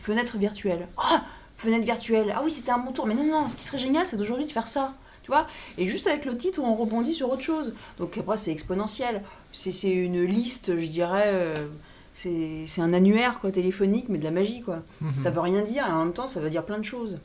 Fenêtre 0.00 0.38
virtuelle. 0.38 0.88
Ah 0.96 1.22
Fenêtre 1.56 1.84
virtuelle. 1.84 2.34
Ah 2.36 2.40
oui, 2.44 2.50
c'était 2.50 2.72
un 2.72 2.78
bon 2.78 2.90
tour. 2.90 3.06
Mais 3.06 3.14
non, 3.14 3.24
non, 3.24 3.48
ce 3.48 3.54
qui 3.54 3.64
serait 3.64 3.78
génial, 3.78 4.08
c'est 4.08 4.16
d'aujourd'hui 4.16 4.46
de 4.46 4.52
faire 4.52 4.66
ça. 4.66 4.94
Tu 5.26 5.32
vois 5.32 5.48
Et 5.76 5.88
juste 5.88 6.06
avec 6.06 6.24
le 6.24 6.36
titre, 6.38 6.60
on 6.62 6.76
rebondit 6.76 7.12
sur 7.12 7.28
autre 7.32 7.42
chose. 7.42 7.74
Donc 7.98 8.16
après, 8.16 8.36
c'est 8.36 8.52
exponentiel. 8.52 9.24
C'est 9.50 9.90
une 9.90 10.22
liste, 10.22 10.78
je 10.78 10.86
dirais. 10.86 11.24
Euh, 11.26 11.66
c'est 12.14 12.80
un 12.80 12.92
annuaire 12.92 13.40
quoi, 13.40 13.50
téléphonique, 13.50 14.06
mais 14.08 14.18
de 14.18 14.24
la 14.24 14.30
magie. 14.30 14.60
quoi. 14.60 14.84
Mhm. 15.00 15.16
Ça 15.16 15.30
veut 15.30 15.40
rien 15.40 15.62
dire, 15.62 15.84
et 15.84 15.90
en 15.90 16.04
même 16.04 16.12
temps, 16.14 16.28
ça 16.28 16.38
veut 16.38 16.48
dire 16.48 16.64
plein 16.64 16.78
de 16.78 16.84
choses. 16.84 17.18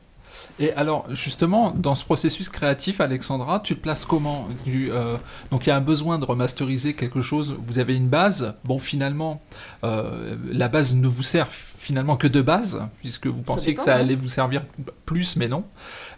Et 0.58 0.72
alors, 0.74 1.06
justement, 1.14 1.70
dans 1.70 1.94
ce 1.94 2.04
processus 2.04 2.48
créatif, 2.48 3.00
Alexandra, 3.00 3.60
tu 3.60 3.74
te 3.76 3.80
places 3.80 4.04
comment 4.04 4.48
Tu, 4.64 4.90
euh, 4.90 5.16
Donc, 5.50 5.66
il 5.66 5.70
y 5.70 5.72
a 5.72 5.76
un 5.76 5.80
besoin 5.80 6.18
de 6.18 6.24
remasteriser 6.24 6.94
quelque 6.94 7.20
chose. 7.22 7.56
Vous 7.66 7.78
avez 7.78 7.96
une 7.96 8.08
base. 8.08 8.54
Bon, 8.64 8.78
finalement, 8.78 9.40
euh, 9.84 10.36
la 10.50 10.68
base 10.68 10.94
ne 10.94 11.06
vous 11.08 11.22
sert 11.22 11.48
finalement 11.50 12.16
que 12.16 12.28
de 12.28 12.40
base, 12.40 12.80
puisque 13.00 13.26
vous 13.26 13.42
pensiez 13.42 13.74
que 13.74 13.80
ça 13.80 13.94
dépend, 13.94 14.04
allait 14.04 14.14
vous 14.14 14.28
servir 14.28 14.62
plus, 15.04 15.34
mais 15.36 15.48
non. 15.48 15.64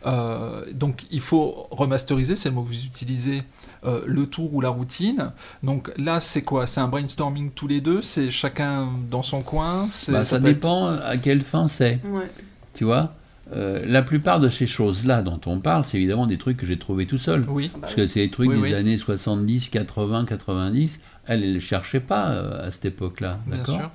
Euh, 0.07 0.64
donc, 0.72 1.05
il 1.11 1.20
faut 1.22 1.66
remasteriser, 1.70 2.37
c'est 2.37 2.50
le 2.50 2.55
mot 2.55 2.62
que 2.62 2.68
vous 2.68 2.85
utilisez, 2.85 3.42
euh, 3.87 4.03
le 4.07 4.27
tour 4.27 4.53
ou 4.55 4.61
la 4.61 4.68
routine. 4.68 5.33
Donc 5.62 5.90
là, 5.96 6.20
c'est 6.20 6.42
quoi? 6.42 6.66
C'est 6.66 6.81
un 6.81 6.88
brainstorming 6.88 7.50
tous 7.50 7.66
les 7.66 7.81
deux? 7.81 8.03
C'est 8.03 8.29
chacun 8.31 8.88
dans 9.11 9.22
son 9.22 9.40
coin? 9.42 9.88
C'est- 9.90 10.12
Bah, 10.12 10.24
ça 10.27 10.37
être- 10.37 10.42
dépend 10.42 10.87
à 10.87 11.16
quelle 11.16 11.40
fin 11.42 11.66
c'est. 11.68 12.00
Ouais. 12.05 12.31
Tu 12.74 12.85
vois? 12.85 13.12
Euh, 13.52 13.85
La 13.87 14.02
plupart 14.02 14.40
de 14.40 14.48
ces 14.48 14.66
choses-là 14.66 15.22
dont 15.22 15.40
on 15.46 15.59
parle, 15.59 15.85
c'est 15.85 15.98
évidemment 15.98 16.26
des 16.26 16.38
trucs 16.38 16.57
que 16.57 16.66
j'ai 16.66 16.78
trouvés 16.78 17.07
tout 17.07 17.18
seul. 17.18 17.44
Oui. 17.48 17.70
Bah 17.74 17.80
Parce 17.83 17.94
que 17.94 18.07
c'est 18.07 18.20
des 18.20 18.30
trucs 18.30 18.48
Oui, 18.48 18.57
des 18.57 18.62
oui. 18.62 18.74
années 18.74 18.96
70, 18.96 19.68
80, 19.68 20.24
90. 20.24 21.00
Elle, 21.26 21.44
elle 21.44 21.54
ne 21.54 21.61
cherchait 21.61 22.00
pas 22.00 22.30
euh, 22.30 22.66
à 22.66 22.70
cette 22.70 22.87
époque-là. 22.87 23.38
Bien 23.46 23.59
D'accord 23.59 23.76
sûr. 23.76 23.90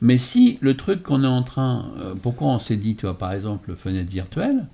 Mais 0.00 0.18
si 0.18 0.58
le 0.60 0.76
truc 0.76 1.02
qu'on 1.02 1.24
est 1.24 1.26
en 1.28 1.42
train. 1.42 1.90
euh, 1.98 2.14
pourquoi 2.20 2.48
on 2.48 2.58
s'est 2.58 2.76
dit, 2.76 2.96
tu 2.96 3.06
vois, 3.06 3.16
par 3.18 3.32
exemple, 3.32 3.74
fenêtre 3.76 4.10
virtuelle 4.10 4.66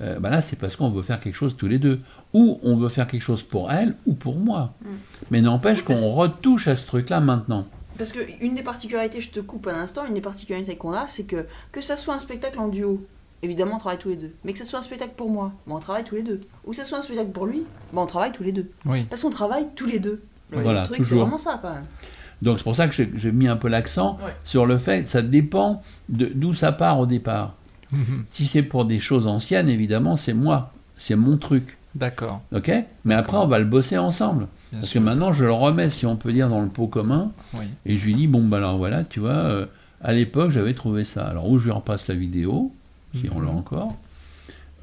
euh, 0.00 0.20
bah 0.20 0.30
là, 0.30 0.40
c'est 0.42 0.54
parce 0.54 0.76
qu'on 0.76 0.90
veut 0.90 1.02
faire 1.02 1.18
quelque 1.20 1.34
chose 1.34 1.56
tous 1.56 1.66
les 1.66 1.80
deux. 1.80 1.98
Ou 2.32 2.60
on 2.62 2.76
veut 2.76 2.88
faire 2.88 3.08
quelque 3.08 3.22
chose 3.22 3.42
pour 3.42 3.72
elle 3.72 3.96
ou 4.06 4.14
pour 4.14 4.36
moi. 4.36 4.74
Mm. 4.82 4.88
Mais 5.32 5.40
n'empêche 5.40 5.82
qu'on 5.82 6.12
retouche 6.12 6.68
à 6.68 6.76
ce 6.76 6.86
truc-là 6.86 7.18
maintenant. 7.18 7.66
Parce 7.96 8.12
que 8.12 8.20
une 8.40 8.54
des 8.54 8.62
particularités, 8.62 9.20
je 9.20 9.30
te 9.30 9.40
coupe 9.40 9.66
un 9.66 9.74
instant, 9.74 10.06
une 10.06 10.14
des 10.14 10.20
particularités 10.20 10.76
qu'on 10.76 10.92
a, 10.92 11.08
c'est 11.08 11.24
que 11.24 11.46
que 11.72 11.80
ça 11.80 11.96
soit 11.96 12.14
un 12.14 12.20
spectacle 12.20 12.60
en 12.60 12.68
duo, 12.68 13.02
évidemment 13.42 13.76
on 13.76 13.78
travaille 13.78 13.98
tous 13.98 14.08
les 14.10 14.16
deux. 14.16 14.32
Mais 14.44 14.52
que 14.52 14.58
ça 14.58 14.64
soit 14.64 14.78
un 14.78 14.82
spectacle 14.82 15.12
pour 15.16 15.30
moi, 15.30 15.52
bon, 15.66 15.76
on 15.76 15.80
travaille 15.80 16.04
tous 16.04 16.14
les 16.16 16.22
deux. 16.22 16.40
Ou 16.66 16.70
que 16.70 16.76
ça 16.76 16.84
soit 16.84 16.98
un 16.98 17.02
spectacle 17.02 17.30
pour 17.30 17.46
lui, 17.46 17.62
bon, 17.92 18.02
on 18.02 18.06
travaille 18.06 18.32
tous 18.32 18.42
les 18.42 18.52
deux. 18.52 18.68
Oui. 18.86 19.04
Parce 19.04 19.22
qu'on 19.22 19.30
travaille 19.30 19.66
tous 19.74 19.86
les 19.86 19.98
deux. 19.98 20.22
Le, 20.50 20.60
Voilà, 20.60 20.80
le 20.82 20.86
truc, 20.86 21.04
c'est 21.04 21.14
vraiment 21.14 21.38
ça 21.38 21.58
quand 21.60 21.72
même. 21.72 21.84
Donc 22.40 22.58
c'est 22.58 22.64
pour 22.64 22.76
ça 22.76 22.86
que 22.88 22.94
j'ai 22.94 23.32
mis 23.32 23.48
un 23.48 23.56
peu 23.56 23.68
l'accent 23.68 24.16
Ouais. 24.24 24.32
sur 24.44 24.64
le 24.64 24.78
fait, 24.78 25.08
ça 25.08 25.22
dépend 25.22 25.82
de- 26.08 26.30
d'où 26.34 26.54
ça 26.54 26.72
part 26.72 27.00
au 27.00 27.06
départ. 27.06 27.54
Mhm. 27.92 28.24
Si 28.30 28.46
c'est 28.46 28.62
pour 28.62 28.84
des 28.84 28.98
choses 29.00 29.26
anciennes, 29.26 29.68
évidemment, 29.68 30.16
c'est 30.16 30.34
moi, 30.34 30.72
c'est 30.98 31.16
mon 31.16 31.36
truc. 31.36 31.76
D'accord. 31.94 32.42
Ok? 32.54 32.70
Mais 33.04 33.14
après, 33.14 33.38
on 33.38 33.46
va 33.46 33.58
le 33.58 33.64
bosser 33.64 33.98
ensemble. 33.98 34.46
Bien 34.70 34.80
Parce 34.80 34.92
sûr. 34.92 35.00
que 35.00 35.04
maintenant, 35.06 35.32
je 35.32 35.44
le 35.46 35.52
remets, 35.52 35.90
si 35.90 36.06
on 36.06 36.16
peut 36.16 36.32
dire, 36.32 36.48
dans 36.48 36.60
le 36.60 36.68
pot 36.68 36.86
commun. 36.86 37.32
Oui. 37.54 37.64
Et 37.86 37.96
je 37.96 38.04
lui 38.04 38.14
dis, 38.14 38.26
bon, 38.28 38.42
bah 38.42 38.58
alors 38.58 38.76
voilà, 38.78 39.02
tu 39.04 39.18
vois, 39.20 39.30
euh, 39.30 39.66
à 40.02 40.12
l'époque, 40.12 40.50
j'avais 40.50 40.74
trouvé 40.74 41.04
ça. 41.04 41.24
Alors, 41.26 41.48
ou 41.50 41.58
je 41.58 41.64
lui 41.64 41.72
repasse 41.72 42.06
la 42.06 42.14
vidéo, 42.14 42.72
si 43.14 43.28
on 43.30 43.40
l'a 43.40 43.50
encore, 43.50 43.96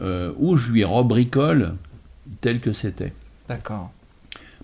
euh, 0.01 0.33
ou 0.37 0.57
je 0.57 0.71
lui 0.71 0.83
rebricole 0.83 1.75
tel 2.41 2.59
que 2.59 2.71
c'était. 2.71 3.13
D'accord. 3.47 3.91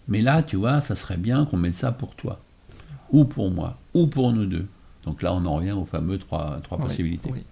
Mais 0.07 0.21
là, 0.21 0.43
tu 0.43 0.55
vois, 0.55 0.81
ça 0.81 0.95
serait 0.95 1.17
bien 1.17 1.45
qu'on 1.45 1.57
mette 1.57 1.75
ça 1.75 1.91
pour 1.91 2.15
toi, 2.15 2.39
ou 3.11 3.23
pour 3.25 3.51
moi, 3.51 3.77
ou 3.93 4.07
pour 4.07 4.31
nous 4.33 4.45
deux. 4.45 4.67
Donc 5.05 5.21
là, 5.21 5.33
on 5.33 5.45
en 5.45 5.55
revient 5.55 5.71
aux 5.71 5.85
fameux 5.85 6.17
trois, 6.17 6.59
trois 6.63 6.77
Oui, 6.79 6.85
possibilités. 6.87 7.29
oui. 7.31 7.43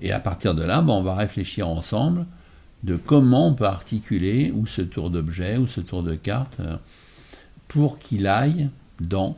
Et 0.00 0.10
à 0.12 0.18
partir 0.20 0.54
de 0.54 0.62
là, 0.64 0.80
ben, 0.82 0.92
on 0.94 1.02
va 1.02 1.14
réfléchir 1.14 1.68
ensemble 1.68 2.26
de 2.82 2.96
comment 2.96 3.46
on 3.48 3.54
peut 3.54 3.66
articuler 3.66 4.50
ou 4.54 4.66
ce 4.66 4.82
tour 4.82 5.10
d'objet 5.10 5.56
ou 5.58 5.66
ce 5.68 5.80
tour 5.80 6.02
de 6.02 6.14
carte 6.16 6.58
euh, 6.58 6.76
pour 7.68 7.98
qu'il 8.00 8.26
aille 8.26 8.68
dans 9.00 9.36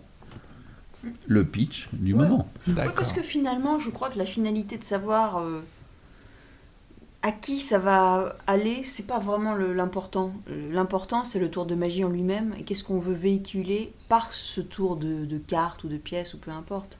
le 1.26 1.44
pitch 1.44 1.88
du 1.92 2.14
Ouais. 2.14 2.22
moment. 2.26 2.48
Oui, 2.66 2.72
D'accord. 2.72 2.94
parce 2.94 3.12
que 3.12 3.22
finalement, 3.22 3.78
je 3.78 3.90
crois 3.90 4.08
que 4.08 4.16
la 4.18 4.24
finalité 4.24 4.78
de 4.78 4.84
savoir 4.84 5.38
euh, 5.38 5.60
à 7.24 7.32
qui 7.32 7.58
ça 7.58 7.78
va 7.78 8.36
aller, 8.46 8.84
c'est 8.84 9.06
pas 9.06 9.18
vraiment 9.18 9.54
l'important. 9.56 10.32
L'important, 10.70 11.24
c'est 11.24 11.38
le 11.38 11.50
tour 11.50 11.64
de 11.66 11.74
magie 11.74 12.04
en 12.04 12.10
lui-même 12.10 12.54
et 12.58 12.62
qu'est-ce 12.62 12.84
qu'on 12.84 12.98
veut 12.98 13.14
véhiculer 13.14 13.92
par 14.10 14.30
ce 14.30 14.60
tour 14.60 14.96
de, 14.96 15.24
de 15.24 15.38
carte 15.38 15.82
ou 15.84 15.88
de 15.88 15.96
pièce 15.96 16.34
ou 16.34 16.38
peu 16.38 16.50
importe. 16.50 16.98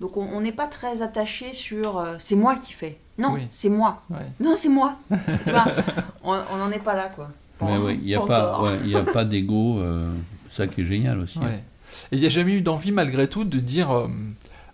Donc 0.00 0.18
on 0.18 0.40
n'est 0.42 0.52
pas 0.52 0.66
très 0.66 1.00
attaché 1.00 1.54
sur 1.54 1.96
euh, 1.98 2.16
c'est 2.18 2.36
moi 2.36 2.56
qui 2.56 2.74
fais. 2.74 2.98
Non, 3.16 3.32
Oui. 3.32 3.46
c'est 3.50 3.70
moi. 3.70 4.02
Ouais. 4.10 4.26
Non, 4.40 4.54
c'est 4.56 4.68
moi. 4.68 4.96
tu 5.10 5.50
vois, 5.50 5.64
on 6.22 6.34
n'en 6.58 6.70
est 6.70 6.78
pas 6.84 6.94
là, 6.94 7.08
quoi. 7.08 7.30
Il 7.62 8.02
n'y 8.04 8.14
a, 8.14 8.20
Pas 8.20 8.60
ouais, 8.60 8.94
a 9.16 9.24
d'ego, 9.24 9.78
euh, 9.78 10.12
ça 10.54 10.66
qui 10.66 10.82
est 10.82 10.84
génial 10.84 11.20
aussi. 11.20 11.38
Ouais. 11.38 11.62
Et 12.12 12.16
il 12.16 12.20
n'y 12.20 12.26
a 12.26 12.28
jamais 12.28 12.52
eu 12.52 12.60
d'envie, 12.60 12.92
malgré 12.92 13.26
tout, 13.26 13.44
de 13.44 13.58
dire. 13.58 13.90
euh, 13.90 14.08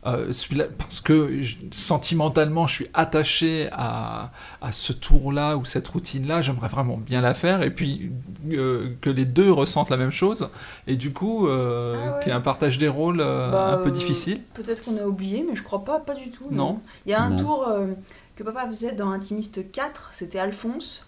euh, 0.05 0.33
celui-là- 0.33 0.67
parce 0.79 1.01
que 1.01 1.43
je- 1.43 1.57
sentimentalement, 1.71 2.67
je 2.67 2.75
suis 2.75 2.87
attaché 2.95 3.69
à, 3.73 4.33
à 4.61 4.73
ce 4.73 4.93
tour-là 4.93 5.57
ou 5.57 5.65
cette 5.65 5.87
routine-là, 5.89 6.43
j'aimerais 6.43 6.69
vraiment 6.69 6.97
bien 6.97 7.21
la 7.21 7.35
faire, 7.35 7.63
et 7.63 7.71
puis 7.71 8.11
euh, 8.51 8.95
que 9.01 9.11
les 9.11 9.25
deux 9.25 9.53
ressentent 9.53 9.91
la 9.91 9.97
même 9.97 10.11
chose, 10.11 10.49
et 10.87 10.97
du 10.97 11.13
coup, 11.13 11.47
euh, 11.47 11.95
Ah 11.97 12.17
ouais. 12.17 12.23
qu'il 12.25 12.29
y 12.33 12.35
ait 12.35 12.37
un 12.37 12.41
partage 12.41 12.79
des 12.79 12.89
rôles 12.89 13.21
euh, 13.21 13.51
Bah, 13.51 13.75
un 13.75 13.77
peu 13.79 13.89
euh, 13.91 13.93
difficile. 13.93 14.41
Peut-être 14.55 14.83
qu'on 14.85 14.97
a 14.97 15.05
oublié, 15.05 15.45
mais 15.49 15.55
je 15.55 15.63
crois 15.63 15.85
pas, 15.85 16.01
pas 16.01 16.15
du 16.15 16.31
tout. 16.31 16.47
Non. 16.51 16.81
Il 17.07 17.11
y 17.13 17.15
a 17.15 17.23
un 17.23 17.31
Non. 17.31 17.37
tour 17.37 17.69
euh, 17.69 17.87
que 18.35 18.43
papa 18.43 18.67
faisait 18.67 18.93
dans 18.93 19.11
Intimiste 19.13 19.71
4, 19.71 20.09
c'était 20.13 20.39
Alphonse, 20.41 21.07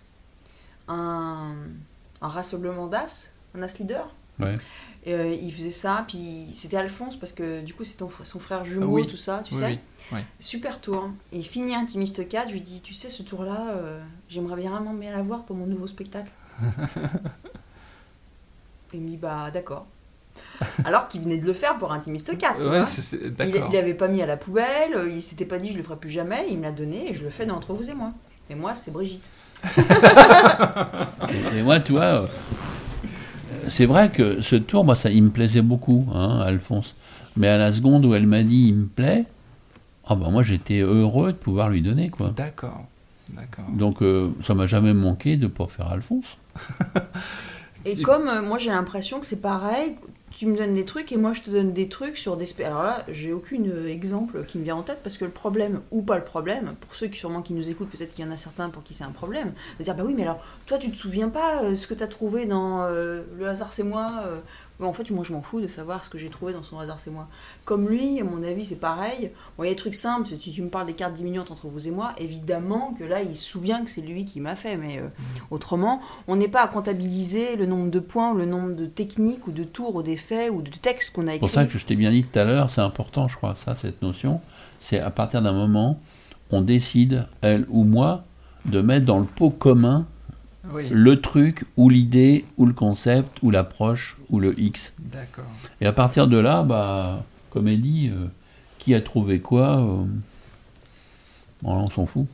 un, 0.88 1.52
un 2.20 2.28
rassemblement 2.28 2.86
d'as, 2.86 3.30
un 3.56 3.62
as 3.62 3.78
leader. 3.78 4.08
Ouais. 4.40 4.54
Et, 5.06 5.12
euh, 5.14 5.32
il 5.32 5.52
faisait 5.52 5.70
ça, 5.70 6.04
puis 6.08 6.46
c'était 6.54 6.78
Alphonse 6.78 7.16
parce 7.16 7.32
que 7.34 7.60
du 7.60 7.74
coup 7.74 7.84
c'est 7.84 7.98
son 8.22 8.38
frère 8.38 8.64
jumeau, 8.64 8.86
Ah 8.86 9.00
oui. 9.02 9.06
tout 9.06 9.18
ça, 9.18 9.42
tu 9.44 9.54
Oui, 9.54 9.60
sais. 9.60 9.78
oui. 10.12 10.20
Super 10.38 10.80
tour. 10.80 10.96
hein. 11.04 11.14
Et 11.32 11.36
il 11.38 11.44
finit 11.44 11.74
Intimiste 11.74 12.26
4, 12.26 12.48
je 12.48 12.54
lui 12.54 12.60
dis, 12.62 12.80
tu 12.80 12.94
sais, 12.94 13.10
ce 13.10 13.22
tour-là, 13.22 13.66
euh, 13.76 14.00
j'aimerais 14.30 14.56
bien 14.56 14.70
vraiment 14.70 14.94
bien 14.94 15.12
l'avoir 15.12 15.42
pour 15.44 15.56
mon 15.56 15.66
nouveau 15.66 15.86
spectacle. 15.86 16.30
il 18.94 19.00
me 19.00 19.08
dit, 19.10 19.16
bah 19.16 19.50
d'accord. 19.52 19.86
Alors 20.84 21.08
qu'il 21.08 21.20
venait 21.22 21.36
de 21.38 21.46
le 21.46 21.52
faire 21.52 21.76
pour 21.78 21.92
Intimiste 21.92 22.36
4, 22.38 22.56
tu 22.56 22.62
Ouais, 22.62 22.68
vois. 22.78 22.86
c'est- 22.86 23.02
c'est- 23.02 23.20
Il, 23.22 23.34
d'accord. 23.34 23.68
il 23.70 23.76
avait 23.76 23.94
pas 23.94 24.08
mis 24.08 24.22
à 24.22 24.26
la 24.26 24.36
poubelle, 24.36 24.94
euh, 24.94 25.08
il 25.10 25.20
s'était 25.22 25.44
pas 25.44 25.58
dit 25.58 25.70
je 25.72 25.76
le 25.76 25.82
ferai 25.82 25.96
plus 25.96 26.10
jamais, 26.10 26.46
il 26.50 26.58
me 26.58 26.62
l'a 26.62 26.72
donné 26.72 27.10
et 27.10 27.14
je 27.14 27.24
le 27.24 27.30
fais 27.30 27.44
d'entre 27.46 27.72
vous 27.74 27.90
et 27.90 27.94
moi. 27.94 28.12
Et 28.50 28.54
moi, 28.54 28.74
c'est 28.74 28.90
Brigitte. 28.90 29.28
Et, 31.28 31.58
et 31.58 31.62
moi, 31.62 31.80
tu 31.80 31.92
vois, 31.92 32.28
c'est 33.68 33.86
vrai 33.86 34.10
que 34.10 34.40
ce 34.40 34.56
tour, 34.56 34.84
moi, 34.84 34.96
ça, 34.96 35.10
il 35.10 35.22
me 35.22 35.30
plaisait 35.30 35.62
beaucoup, 35.62 36.06
hein, 36.14 36.40
Alphonse. 36.40 36.94
Mais 37.36 37.48
à 37.48 37.58
la 37.58 37.72
seconde 37.72 38.04
où 38.06 38.14
elle 38.14 38.26
m'a 38.26 38.42
dit 38.44 38.68
il 38.68 38.74
me 38.74 38.86
plaît, 38.86 39.24
ah 40.06 40.14
ben 40.14 40.30
moi 40.30 40.42
j'étais 40.44 40.80
heureux 40.80 41.32
de 41.32 41.36
pouvoir 41.36 41.68
lui 41.68 41.82
donner 41.82 42.08
quoi. 42.10 42.32
D'accord. 42.36 42.84
D'accord. 43.30 43.64
Donc 43.72 44.02
euh, 44.02 44.30
ça 44.46 44.54
m'a 44.54 44.66
jamais 44.66 44.92
manqué 44.94 45.36
de 45.36 45.46
pas 45.48 45.66
faire 45.66 45.88
Alphonse. 45.90 46.36
Et 47.84 47.92
Et- 47.98 48.02
comme 48.02 48.28
euh, 48.28 48.40
moi 48.40 48.58
j'ai 48.58 48.70
l'impression 48.70 49.18
que 49.18 49.26
c'est 49.26 49.40
pareil, 49.42 49.96
tu 50.36 50.46
me 50.46 50.56
donnes 50.56 50.74
des 50.74 50.84
trucs 50.84 51.12
et 51.12 51.16
moi 51.16 51.32
je 51.32 51.42
te 51.42 51.50
donne 51.50 51.72
des 51.72 51.88
trucs 51.88 52.16
sur 52.16 52.36
des... 52.36 52.46
Alors 52.62 52.82
là, 52.82 53.04
j'ai 53.08 53.32
aucun 53.32 53.64
euh, 53.66 53.86
exemple 53.88 54.44
qui 54.44 54.58
me 54.58 54.64
vient 54.64 54.76
en 54.76 54.82
tête 54.82 55.00
parce 55.02 55.16
que 55.16 55.24
le 55.24 55.30
problème, 55.30 55.80
ou 55.90 56.02
pas 56.02 56.16
le 56.16 56.24
problème, 56.24 56.74
pour 56.80 56.94
ceux 56.94 57.06
qui 57.06 57.18
sûrement 57.18 57.42
qui 57.42 57.52
nous 57.52 57.68
écoutent, 57.68 57.90
peut-être 57.90 58.14
qu'il 58.14 58.24
y 58.24 58.28
en 58.28 58.32
a 58.32 58.36
certains 58.36 58.68
pour 58.68 58.82
qui 58.82 58.94
c'est 58.94 59.04
un 59.04 59.10
problème, 59.10 59.52
de 59.78 59.84
dire 59.84 59.94
bah 59.94 60.02
oui 60.04 60.14
mais 60.14 60.22
alors 60.22 60.40
toi 60.66 60.78
tu 60.78 60.90
te 60.90 60.96
souviens 60.96 61.28
pas 61.28 61.62
euh, 61.62 61.74
ce 61.74 61.86
que 61.86 61.94
tu 61.94 62.02
as 62.02 62.08
trouvé 62.08 62.46
dans 62.46 62.82
euh, 62.82 63.22
Le 63.38 63.48
hasard 63.48 63.72
c'est 63.72 63.82
moi 63.82 64.24
En 64.82 64.92
fait, 64.92 65.08
moi, 65.12 65.24
je 65.24 65.32
m'en 65.32 65.40
fous 65.40 65.60
de 65.60 65.68
savoir 65.68 66.02
ce 66.02 66.10
que 66.10 66.18
j'ai 66.18 66.28
trouvé 66.28 66.52
dans 66.52 66.64
son 66.64 66.80
hasard, 66.80 66.98
c'est 66.98 67.10
moi. 67.10 67.28
Comme 67.64 67.88
lui, 67.88 68.20
à 68.20 68.24
mon 68.24 68.42
avis, 68.42 68.64
c'est 68.64 68.74
pareil. 68.80 69.30
Bon, 69.56 69.62
il 69.62 69.68
y 69.68 69.70
a 69.70 69.72
des 69.72 69.76
trucs 69.78 69.94
simples. 69.94 70.26
Si 70.26 70.36
tu 70.36 70.62
me 70.62 70.68
parles 70.68 70.86
des 70.88 70.94
cartes 70.94 71.14
diminuantes 71.14 71.52
entre 71.52 71.68
vous 71.68 71.86
et 71.86 71.92
moi, 71.92 72.12
évidemment 72.18 72.92
que 72.98 73.04
là, 73.04 73.22
il 73.22 73.36
se 73.36 73.44
souvient 73.44 73.84
que 73.84 73.90
c'est 73.90 74.00
lui 74.00 74.24
qui 74.24 74.40
m'a 74.40 74.56
fait. 74.56 74.76
Mais 74.76 74.98
euh, 74.98 75.06
autrement, 75.52 76.00
on 76.26 76.34
n'est 76.34 76.48
pas 76.48 76.62
à 76.62 76.66
comptabiliser 76.68 77.54
le 77.54 77.66
nombre 77.66 77.88
de 77.90 78.00
points, 78.00 78.32
ou 78.32 78.36
le 78.36 78.46
nombre 78.46 78.74
de 78.74 78.86
techniques, 78.86 79.46
ou 79.46 79.52
de 79.52 79.62
tours, 79.62 79.94
ou 79.94 80.02
d'effets, 80.02 80.48
ou 80.50 80.60
de 80.60 80.70
textes 80.70 81.14
qu'on 81.14 81.28
a 81.28 81.32
C'est 81.32 81.38
pour 81.38 81.48
écrits. 81.50 81.60
ça 81.60 81.66
que 81.66 81.78
je 81.78 81.84
t'ai 81.86 81.94
bien 81.96 82.10
dit 82.10 82.24
tout 82.24 82.38
à 82.38 82.44
l'heure, 82.44 82.68
c'est 82.68 82.80
important, 82.80 83.28
je 83.28 83.36
crois, 83.36 83.54
ça, 83.54 83.76
cette 83.76 84.02
notion. 84.02 84.40
C'est 84.80 84.98
à 84.98 85.10
partir 85.10 85.40
d'un 85.40 85.52
moment, 85.52 86.00
on 86.50 86.62
décide, 86.62 87.26
elle 87.42 87.64
ou 87.68 87.84
moi, 87.84 88.24
de 88.66 88.80
mettre 88.80 89.06
dans 89.06 89.18
le 89.20 89.24
pot 89.24 89.50
commun 89.50 90.04
Oui. 90.70 90.88
le 90.90 91.20
truc, 91.20 91.64
ou 91.76 91.90
l'idée, 91.90 92.44
ou 92.56 92.66
le 92.66 92.72
concept, 92.72 93.38
ou 93.42 93.50
l'approche, 93.50 94.16
ou 94.30 94.40
le 94.40 94.58
X. 94.58 94.92
D'accord. 94.98 95.44
Et 95.80 95.86
à 95.86 95.92
partir 95.92 96.26
de 96.26 96.38
là, 96.38 96.62
bah, 96.62 97.22
comme 97.50 97.68
elle 97.68 97.82
dit, 97.82 98.10
euh, 98.12 98.26
qui 98.78 98.94
a 98.94 99.00
trouvé 99.00 99.40
quoi 99.40 99.78
euh, 99.78 100.04
bon, 101.62 101.72
on 101.72 101.90
s'en 101.90 102.06
fout. 102.06 102.26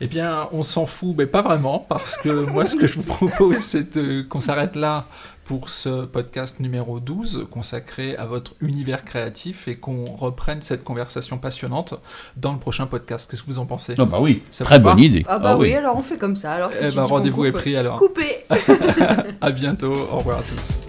Eh 0.00 0.06
bien, 0.06 0.48
on 0.52 0.62
s'en 0.62 0.86
fout, 0.86 1.14
mais 1.18 1.26
pas 1.26 1.42
vraiment, 1.42 1.80
parce 1.88 2.16
que 2.18 2.28
moi, 2.28 2.64
ce 2.64 2.76
que 2.76 2.86
je 2.86 2.94
vous 2.94 3.02
propose, 3.02 3.56
c'est 3.56 4.28
qu'on 4.28 4.40
s'arrête 4.40 4.76
là 4.76 5.06
pour 5.44 5.70
ce 5.70 6.04
podcast 6.04 6.60
numéro 6.60 7.00
12, 7.00 7.46
consacré 7.50 8.14
à 8.16 8.26
votre 8.26 8.52
univers 8.60 9.04
créatif, 9.04 9.66
et 9.66 9.76
qu'on 9.76 10.04
reprenne 10.04 10.62
cette 10.62 10.84
conversation 10.84 11.38
passionnante 11.38 11.94
dans 12.36 12.52
le 12.52 12.58
prochain 12.58 12.86
podcast. 12.86 13.28
Qu'est-ce 13.28 13.42
que 13.42 13.46
vous 13.48 13.58
en 13.58 13.66
pensez? 13.66 13.96
Non, 13.96 14.04
bah 14.04 14.18
oui, 14.20 14.42
Ça 14.50 14.64
très 14.64 14.78
bonne 14.78 15.00
idée. 15.00 15.24
Ah 15.26 15.38
bah 15.38 15.56
oui. 15.56 15.74
alors 15.74 15.96
on 15.96 16.02
fait 16.02 16.18
comme 16.18 16.36
ça. 16.36 16.52
Alors, 16.52 16.72
si 16.72 16.84
Eh 16.84 16.94
ben, 16.94 17.02
rendez-vous 17.02 17.46
est 17.46 17.52
pris 17.52 17.76
alors. 17.76 17.98
Coupé 17.98 18.44
À 19.40 19.50
bientôt, 19.50 19.94
au 20.12 20.18
revoir 20.18 20.40
à 20.40 20.42
tous. 20.42 20.87